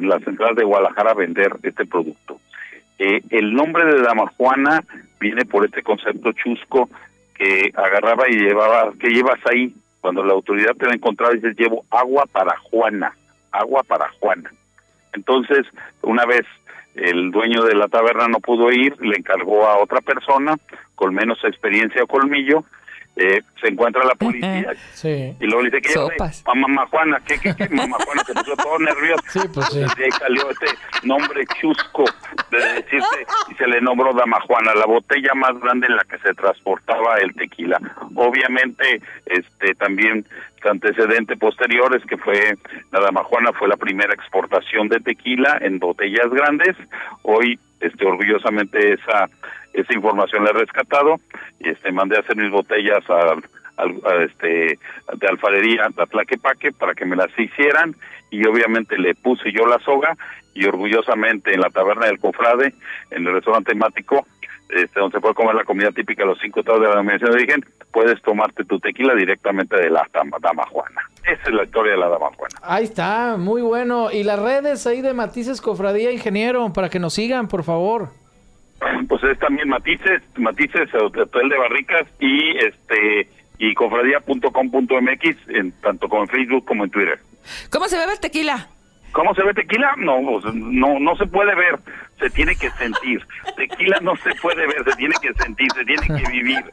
la 0.00 0.18
central 0.20 0.54
de 0.54 0.64
Guadalajara 0.64 1.12
a 1.12 1.14
vender 1.14 1.52
este 1.62 1.86
producto. 1.86 2.40
Eh, 2.98 3.22
el 3.30 3.52
nombre 3.52 3.84
de 3.84 4.02
Dama 4.02 4.30
Juana 4.36 4.84
viene 5.18 5.44
por 5.44 5.64
este 5.64 5.82
concepto 5.82 6.32
chusco 6.32 6.88
que 7.34 7.72
agarraba 7.74 8.28
y 8.28 8.34
llevaba, 8.34 8.92
¿qué 8.98 9.08
llevas 9.08 9.40
ahí? 9.50 9.74
Cuando 10.00 10.22
la 10.24 10.32
autoridad 10.32 10.74
te 10.76 10.86
la 10.86 10.94
encontraba, 10.94 11.32
dices, 11.32 11.56
llevo 11.56 11.84
agua 11.90 12.26
para 12.30 12.56
Juana, 12.58 13.14
agua 13.50 13.82
para 13.82 14.08
Juana. 14.20 14.50
Entonces, 15.14 15.66
una 16.02 16.24
vez 16.26 16.42
el 16.94 17.30
dueño 17.30 17.62
de 17.64 17.74
la 17.74 17.88
taberna 17.88 18.28
no 18.28 18.40
pudo 18.40 18.70
ir, 18.70 19.00
le 19.00 19.16
encargó 19.16 19.66
a 19.66 19.78
otra 19.78 20.00
persona 20.00 20.56
con 20.94 21.14
menos 21.14 21.42
experiencia 21.44 22.02
o 22.02 22.06
colmillo, 22.06 22.64
eh, 23.16 23.42
se 23.60 23.68
encuentra 23.68 24.02
la 24.04 24.14
policía 24.14 24.72
Sí. 24.94 25.36
y 25.38 25.46
luego 25.46 25.62
le 25.62 25.70
dice 25.70 25.82
que 25.82 25.90
Sopas. 25.90 26.42
a 26.46 26.54
mamá 26.54 26.86
Juana, 26.86 27.20
¿qué, 27.26 27.38
qué, 27.38 27.54
qué? 27.54 27.68
Mamá 27.68 27.98
Juana 28.04 28.22
se 28.24 28.32
puso 28.34 28.56
todo 28.56 28.78
nervioso. 28.78 29.22
Sí, 29.28 29.40
pues 29.52 29.66
sí. 29.66 29.78
De 29.80 30.04
ahí 30.04 30.10
salió 30.18 30.50
este 30.50 30.66
nombre 31.02 31.44
chusco 31.60 32.04
de 32.50 32.58
decirse 32.58 33.26
y 33.50 33.54
se 33.54 33.66
le 33.66 33.80
nombró 33.82 34.12
Dama 34.14 34.40
Juana, 34.40 34.74
la 34.74 34.86
botella 34.86 35.34
más 35.34 35.58
grande 35.60 35.86
en 35.88 35.96
la 35.96 36.04
que 36.04 36.18
se 36.18 36.32
transportaba 36.34 37.16
el 37.18 37.34
tequila. 37.34 37.78
Obviamente, 38.14 39.02
este 39.26 39.74
también 39.74 40.24
antecedente 40.64 41.36
posteriores 41.36 42.04
que 42.06 42.16
fue 42.16 42.56
la 42.92 43.00
Dama 43.00 43.24
Juana 43.24 43.52
fue 43.52 43.68
la 43.68 43.76
primera 43.76 44.14
exportación 44.14 44.88
de 44.88 45.00
tequila 45.00 45.58
en 45.60 45.78
botellas 45.80 46.30
grandes. 46.30 46.76
Hoy, 47.22 47.58
este 47.80 48.06
orgullosamente 48.06 48.92
esa 48.94 49.28
esa 49.72 49.94
información 49.94 50.44
la 50.44 50.50
he 50.50 50.54
rescatado 50.54 51.16
este 51.60 51.92
mandé 51.92 52.16
a 52.16 52.20
hacer 52.20 52.36
mis 52.36 52.50
botellas 52.50 53.02
a 53.08 53.36
este 54.24 54.78
de 55.18 55.26
alfarería 55.28 55.86
a 55.96 56.06
Tlaquepaque 56.06 56.72
para 56.72 56.94
que 56.94 57.04
me 57.04 57.16
las 57.16 57.30
hicieran 57.38 57.96
y 58.30 58.46
obviamente 58.46 58.98
le 58.98 59.14
puse 59.14 59.50
yo 59.52 59.66
la 59.66 59.78
soga 59.80 60.16
y 60.54 60.66
orgullosamente 60.66 61.54
en 61.54 61.60
la 61.60 61.70
taberna 61.70 62.06
del 62.06 62.18
cofrade 62.18 62.74
en 63.10 63.26
el 63.26 63.32
restaurante 63.32 63.72
temático 63.72 64.26
este, 64.72 65.00
donde 65.00 65.16
se 65.16 65.20
puede 65.20 65.34
comer 65.34 65.54
la 65.54 65.64
comida 65.64 65.90
típica 65.90 66.22
de 66.22 66.30
los 66.30 66.38
cinco 66.40 66.60
estados 66.60 66.80
de 66.80 66.86
la 66.86 66.94
denominación 66.94 67.30
de 67.30 67.36
origen, 67.36 67.64
puedes 67.92 68.22
tomarte 68.22 68.64
tu 68.64 68.80
tequila 68.80 69.14
directamente 69.14 69.76
de 69.76 69.90
la 69.90 70.06
dama, 70.12 70.38
dama 70.40 70.64
Juana. 70.66 71.02
Esa 71.24 71.42
es 71.42 71.52
la 71.52 71.64
historia 71.64 71.92
de 71.92 71.98
la 71.98 72.08
dama 72.08 72.30
Juana. 72.34 72.54
Ahí 72.62 72.84
está, 72.84 73.36
muy 73.36 73.60
bueno. 73.60 74.10
Y 74.10 74.22
las 74.22 74.38
redes 74.38 74.86
ahí 74.86 75.02
de 75.02 75.12
Matices 75.12 75.60
Cofradía 75.60 76.10
Ingeniero, 76.10 76.72
para 76.72 76.88
que 76.88 76.98
nos 76.98 77.12
sigan, 77.12 77.48
por 77.48 77.64
favor. 77.64 78.21
Pues 79.08 79.22
es 79.24 79.38
también 79.38 79.68
Matices, 79.68 80.22
Matices 80.36 80.88
Hotel 80.94 81.48
de 81.48 81.58
Barricas 81.58 82.06
y 82.20 82.56
este 82.58 83.28
y 83.58 83.74
cofradía.com.mx 83.74 85.48
en 85.48 85.72
tanto 85.80 86.08
como 86.08 86.22
en 86.22 86.28
Facebook 86.28 86.64
como 86.64 86.84
en 86.84 86.90
Twitter. 86.90 87.18
¿Cómo 87.70 87.86
se 87.88 87.96
bebe 87.96 88.12
el 88.12 88.20
tequila? 88.20 88.68
¿Cómo 89.12 89.34
se 89.34 89.44
ve 89.44 89.52
tequila? 89.54 89.94
No, 89.98 90.20
pues, 90.24 90.54
no, 90.54 90.98
no 90.98 91.14
se 91.16 91.26
puede 91.26 91.54
ver, 91.54 91.78
se 92.18 92.30
tiene 92.30 92.56
que 92.56 92.70
sentir. 92.70 93.24
Tequila 93.56 93.98
no 94.00 94.16
se 94.16 94.34
puede 94.36 94.66
ver, 94.66 94.82
se 94.84 94.96
tiene 94.96 95.14
que 95.20 95.32
sentir, 95.34 95.68
se 95.72 95.84
tiene 95.84 96.06
que 96.06 96.30
vivir. 96.30 96.64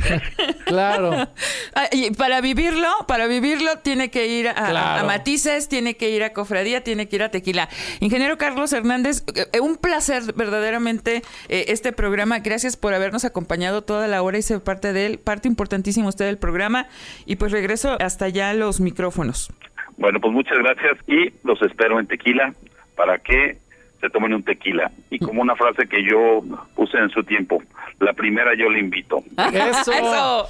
Claro. 0.66 1.28
Ah, 1.74 1.88
y 1.92 2.10
para 2.10 2.40
vivirlo, 2.40 2.88
para 3.06 3.26
vivirlo 3.26 3.78
tiene 3.78 4.10
que 4.10 4.26
ir 4.26 4.48
a, 4.48 4.54
Claro. 4.54 5.02
a 5.02 5.04
Matices, 5.04 5.68
tiene 5.68 5.96
que 5.96 6.10
ir 6.10 6.24
a 6.24 6.32
Cofradía, 6.32 6.82
tiene 6.82 7.08
que 7.08 7.16
ir 7.16 7.22
a 7.22 7.30
Tequila. 7.30 7.68
Ingeniero 8.00 8.36
Carlos 8.36 8.72
Hernández, 8.72 9.24
eh, 9.52 9.60
un 9.60 9.76
placer 9.76 10.22
verdaderamente 10.34 11.22
eh, 11.48 11.66
este 11.68 11.92
programa. 11.92 12.40
Gracias 12.40 12.76
por 12.76 12.94
habernos 12.94 13.24
acompañado 13.24 13.82
toda 13.82 14.08
la 14.08 14.22
hora 14.22 14.38
y 14.38 14.42
ser 14.42 14.60
parte 14.60 14.92
de 14.92 15.06
él, 15.06 15.18
parte 15.18 15.46
importantísima 15.48 16.08
usted 16.08 16.26
del 16.26 16.38
programa. 16.38 16.88
Y 17.26 17.36
pues 17.36 17.52
regreso 17.52 17.96
hasta 18.00 18.24
allá 18.26 18.50
a 18.50 18.54
los 18.54 18.80
micrófonos. 18.80 19.52
Bueno, 19.98 20.20
pues 20.20 20.32
muchas 20.32 20.58
gracias 20.58 20.98
y 21.06 21.32
los 21.46 21.60
espero 21.62 22.00
en 22.00 22.06
Tequila 22.06 22.54
para 22.96 23.18
que 23.18 23.58
se 24.06 24.10
tomen 24.12 24.32
un 24.34 24.42
tequila. 24.42 24.90
Y 25.10 25.18
como 25.18 25.42
una 25.42 25.56
frase 25.56 25.86
que 25.88 26.02
yo 26.08 26.42
puse 26.74 26.96
en 26.98 27.10
su 27.10 27.22
tiempo, 27.24 27.62
la 28.00 28.12
primera 28.12 28.52
yo 28.56 28.70
le 28.70 28.80
invito. 28.80 29.22
Eso. 29.52 29.92
Eso. 29.92 30.48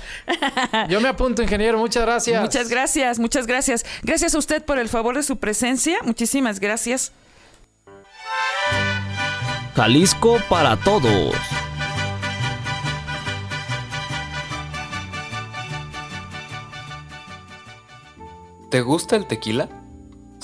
Yo 0.88 1.01
me 1.01 1.09
apunto, 1.09 1.42
ingeniero. 1.42 1.79
Muchas 1.79 2.05
gracias. 2.05 2.42
Muchas 2.42 2.69
gracias, 2.69 3.19
muchas 3.19 3.47
gracias. 3.47 3.85
Gracias 4.03 4.35
a 4.35 4.38
usted 4.38 4.64
por 4.64 4.79
el 4.79 4.88
favor 4.88 5.16
de 5.16 5.23
su 5.23 5.38
presencia. 5.38 5.99
Muchísimas 6.05 6.61
gracias. 6.61 7.12
Jalisco 9.75 10.38
para 10.49 10.77
todos. 10.77 11.35
¿Te 18.71 18.81
gusta 18.81 19.16
el 19.16 19.27
tequila? 19.27 19.69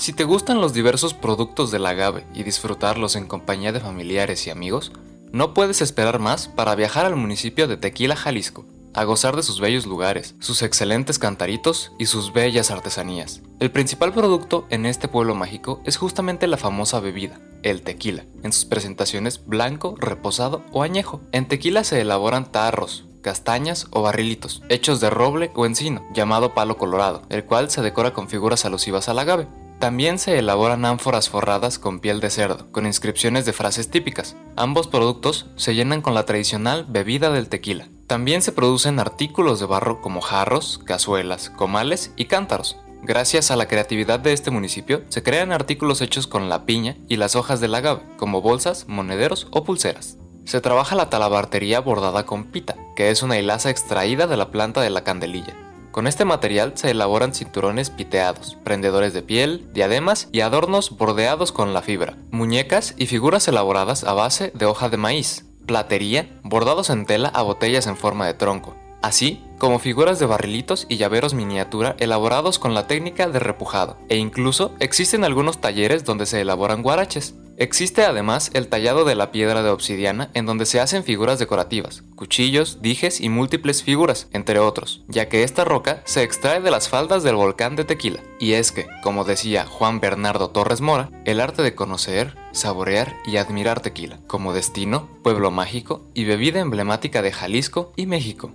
Si 0.03 0.11
te 0.11 0.25
gustan 0.25 0.59
los 0.59 0.73
diversos 0.73 1.13
productos 1.13 1.71
del 1.71 1.85
agave 1.85 2.25
y 2.33 2.43
disfrutarlos 2.43 3.15
en 3.15 3.25
compañía 3.25 3.71
de 3.71 3.79
familiares 3.79 4.45
y 4.45 4.49
amigos, 4.49 4.91
no 5.31 5.53
puedes 5.53 5.81
esperar 5.81 6.19
más 6.19 6.49
para 6.49 6.75
viajar 6.75 7.05
al 7.05 7.15
municipio 7.15 7.69
de 7.69 7.77
Tequila, 7.77 8.17
Jalisco, 8.17 8.65
a 8.93 9.05
gozar 9.05 9.37
de 9.37 9.43
sus 9.43 9.61
bellos 9.61 9.85
lugares, 9.85 10.35
sus 10.41 10.61
excelentes 10.61 11.19
cantaritos 11.19 11.93
y 11.99 12.07
sus 12.07 12.33
bellas 12.33 12.69
artesanías. 12.69 13.43
El 13.61 13.71
principal 13.71 14.11
producto 14.11 14.67
en 14.69 14.85
este 14.85 15.07
pueblo 15.07 15.35
mágico 15.35 15.79
es 15.85 15.95
justamente 15.95 16.47
la 16.47 16.57
famosa 16.57 16.99
bebida, 16.99 17.39
el 17.63 17.81
tequila, 17.81 18.25
en 18.43 18.51
sus 18.51 18.65
presentaciones 18.65 19.45
blanco, 19.45 19.95
reposado 19.97 20.63
o 20.73 20.83
añejo. 20.83 21.21
En 21.31 21.47
tequila 21.47 21.85
se 21.85 22.01
elaboran 22.01 22.51
tarros, 22.51 23.05
castañas 23.21 23.87
o 23.91 24.01
barrilitos, 24.01 24.63
hechos 24.67 24.99
de 24.99 25.09
roble 25.09 25.51
o 25.55 25.65
encino, 25.65 26.03
llamado 26.13 26.53
palo 26.53 26.75
colorado, 26.75 27.21
el 27.29 27.45
cual 27.45 27.71
se 27.71 27.81
decora 27.81 28.11
con 28.11 28.27
figuras 28.27 28.65
alusivas 28.65 29.07
al 29.07 29.19
agave. 29.19 29.47
También 29.83 30.17
se 30.17 30.39
elaboran 30.39 30.85
ánforas 30.85 31.27
forradas 31.27 31.77
con 31.77 31.99
piel 31.99 32.21
de 32.21 32.29
cerdo, 32.29 32.71
con 32.71 32.85
inscripciones 32.85 33.43
de 33.43 33.51
frases 33.51 33.91
típicas. 33.91 34.37
Ambos 34.55 34.87
productos 34.87 35.47
se 35.57 35.75
llenan 35.75 36.01
con 36.01 36.13
la 36.13 36.23
tradicional 36.23 36.85
bebida 36.87 37.31
del 37.31 37.49
tequila. 37.49 37.89
También 38.07 38.41
se 38.41 38.53
producen 38.53 38.97
artículos 39.01 39.59
de 39.59 39.65
barro 39.65 39.99
como 39.99 40.21
jarros, 40.21 40.79
cazuelas, 40.85 41.49
comales 41.49 42.13
y 42.15 42.27
cántaros. 42.27 42.77
Gracias 43.01 43.51
a 43.51 43.57
la 43.57 43.67
creatividad 43.67 44.21
de 44.21 44.31
este 44.31 44.51
municipio, 44.51 45.03
se 45.09 45.21
crean 45.21 45.51
artículos 45.51 45.99
hechos 45.99 46.27
con 46.27 46.47
la 46.47 46.65
piña 46.65 46.95
y 47.09 47.17
las 47.17 47.35
hojas 47.35 47.59
del 47.59 47.75
agave, 47.75 48.03
como 48.15 48.41
bolsas, 48.41 48.87
monederos 48.87 49.47
o 49.51 49.65
pulseras. 49.65 50.17
Se 50.45 50.61
trabaja 50.61 50.95
la 50.95 51.09
talabartería 51.09 51.81
bordada 51.81 52.25
con 52.25 52.45
pita, 52.45 52.77
que 52.95 53.09
es 53.09 53.21
una 53.21 53.37
hilaza 53.37 53.69
extraída 53.69 54.27
de 54.27 54.37
la 54.37 54.49
planta 54.49 54.79
de 54.79 54.91
la 54.91 55.03
candelilla. 55.03 55.57
Con 55.93 56.07
este 56.07 56.25
material 56.25 56.71
se 56.73 56.89
elaboran 56.89 57.35
cinturones 57.35 57.91
piteados, 57.91 58.57
prendedores 58.63 59.13
de 59.13 59.21
piel, 59.21 59.69
diademas 59.73 60.27
y 60.31 60.39
adornos 60.39 60.97
bordeados 60.97 61.51
con 61.51 61.71
la 61.71 61.83
fibra, 61.83 62.17
muñecas 62.31 62.95
y 62.97 63.05
figuras 63.05 63.47
elaboradas 63.47 64.03
a 64.03 64.13
base 64.13 64.51
de 64.55 64.65
hoja 64.65 64.89
de 64.89 64.97
maíz, 64.97 65.45
platería, 65.67 66.39
bordados 66.41 66.89
en 66.89 67.05
tela 67.05 67.29
a 67.29 67.43
botellas 67.43 67.85
en 67.85 67.95
forma 67.95 68.25
de 68.25 68.33
tronco, 68.33 68.75
así 69.03 69.43
como 69.59 69.77
figuras 69.77 70.17
de 70.17 70.25
barrilitos 70.25 70.87
y 70.89 70.97
llaveros 70.97 71.35
miniatura 71.35 71.95
elaborados 71.99 72.57
con 72.57 72.73
la 72.73 72.87
técnica 72.87 73.29
de 73.29 73.37
repujado, 73.37 73.97
e 74.09 74.17
incluso 74.17 74.73
existen 74.79 75.23
algunos 75.23 75.61
talleres 75.61 76.05
donde 76.05 76.25
se 76.25 76.41
elaboran 76.41 76.81
guaraches. 76.81 77.35
Existe 77.57 78.03
además 78.03 78.49
el 78.53 78.67
tallado 78.67 79.05
de 79.05 79.15
la 79.15 79.31
piedra 79.31 79.61
de 79.61 79.69
obsidiana 79.69 80.31
en 80.33 80.45
donde 80.45 80.65
se 80.65 80.79
hacen 80.79 81.03
figuras 81.03 81.37
decorativas, 81.37 82.03
cuchillos, 82.15 82.81
dijes 82.81 83.21
y 83.21 83.29
múltiples 83.29 83.83
figuras, 83.83 84.27
entre 84.33 84.59
otros, 84.59 85.03
ya 85.07 85.29
que 85.29 85.43
esta 85.43 85.63
roca 85.63 86.01
se 86.05 86.23
extrae 86.23 86.61
de 86.61 86.71
las 86.71 86.89
faldas 86.89 87.21
del 87.21 87.35
volcán 87.35 87.75
de 87.75 87.85
Tequila. 87.85 88.21
Y 88.39 88.53
es 88.53 88.71
que, 88.71 88.87
como 89.03 89.23
decía 89.23 89.65
Juan 89.65 89.99
Bernardo 89.99 90.49
Torres 90.49 90.81
Mora, 90.81 91.11
el 91.25 91.39
arte 91.39 91.61
de 91.61 91.75
conocer, 91.75 92.35
saborear 92.51 93.15
y 93.25 93.37
admirar 93.37 93.81
Tequila, 93.81 94.19
como 94.27 94.53
destino, 94.53 95.09
pueblo 95.21 95.51
mágico 95.51 96.09
y 96.13 96.25
bebida 96.25 96.59
emblemática 96.59 97.21
de 97.21 97.31
Jalisco 97.31 97.93
y 97.95 98.07
México. 98.07 98.51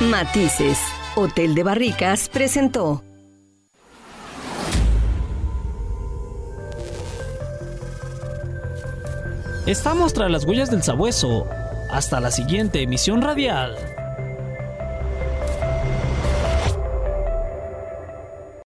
Matices. 0.00 0.78
Hotel 1.14 1.54
de 1.54 1.62
Barricas 1.62 2.28
presentó. 2.30 3.02
Estamos 9.66 10.12
tras 10.12 10.28
las 10.28 10.44
huellas 10.44 10.72
del 10.72 10.82
sabueso. 10.82 11.46
Hasta 11.88 12.18
la 12.18 12.32
siguiente 12.32 12.82
emisión 12.82 13.22
radial. 13.22 13.76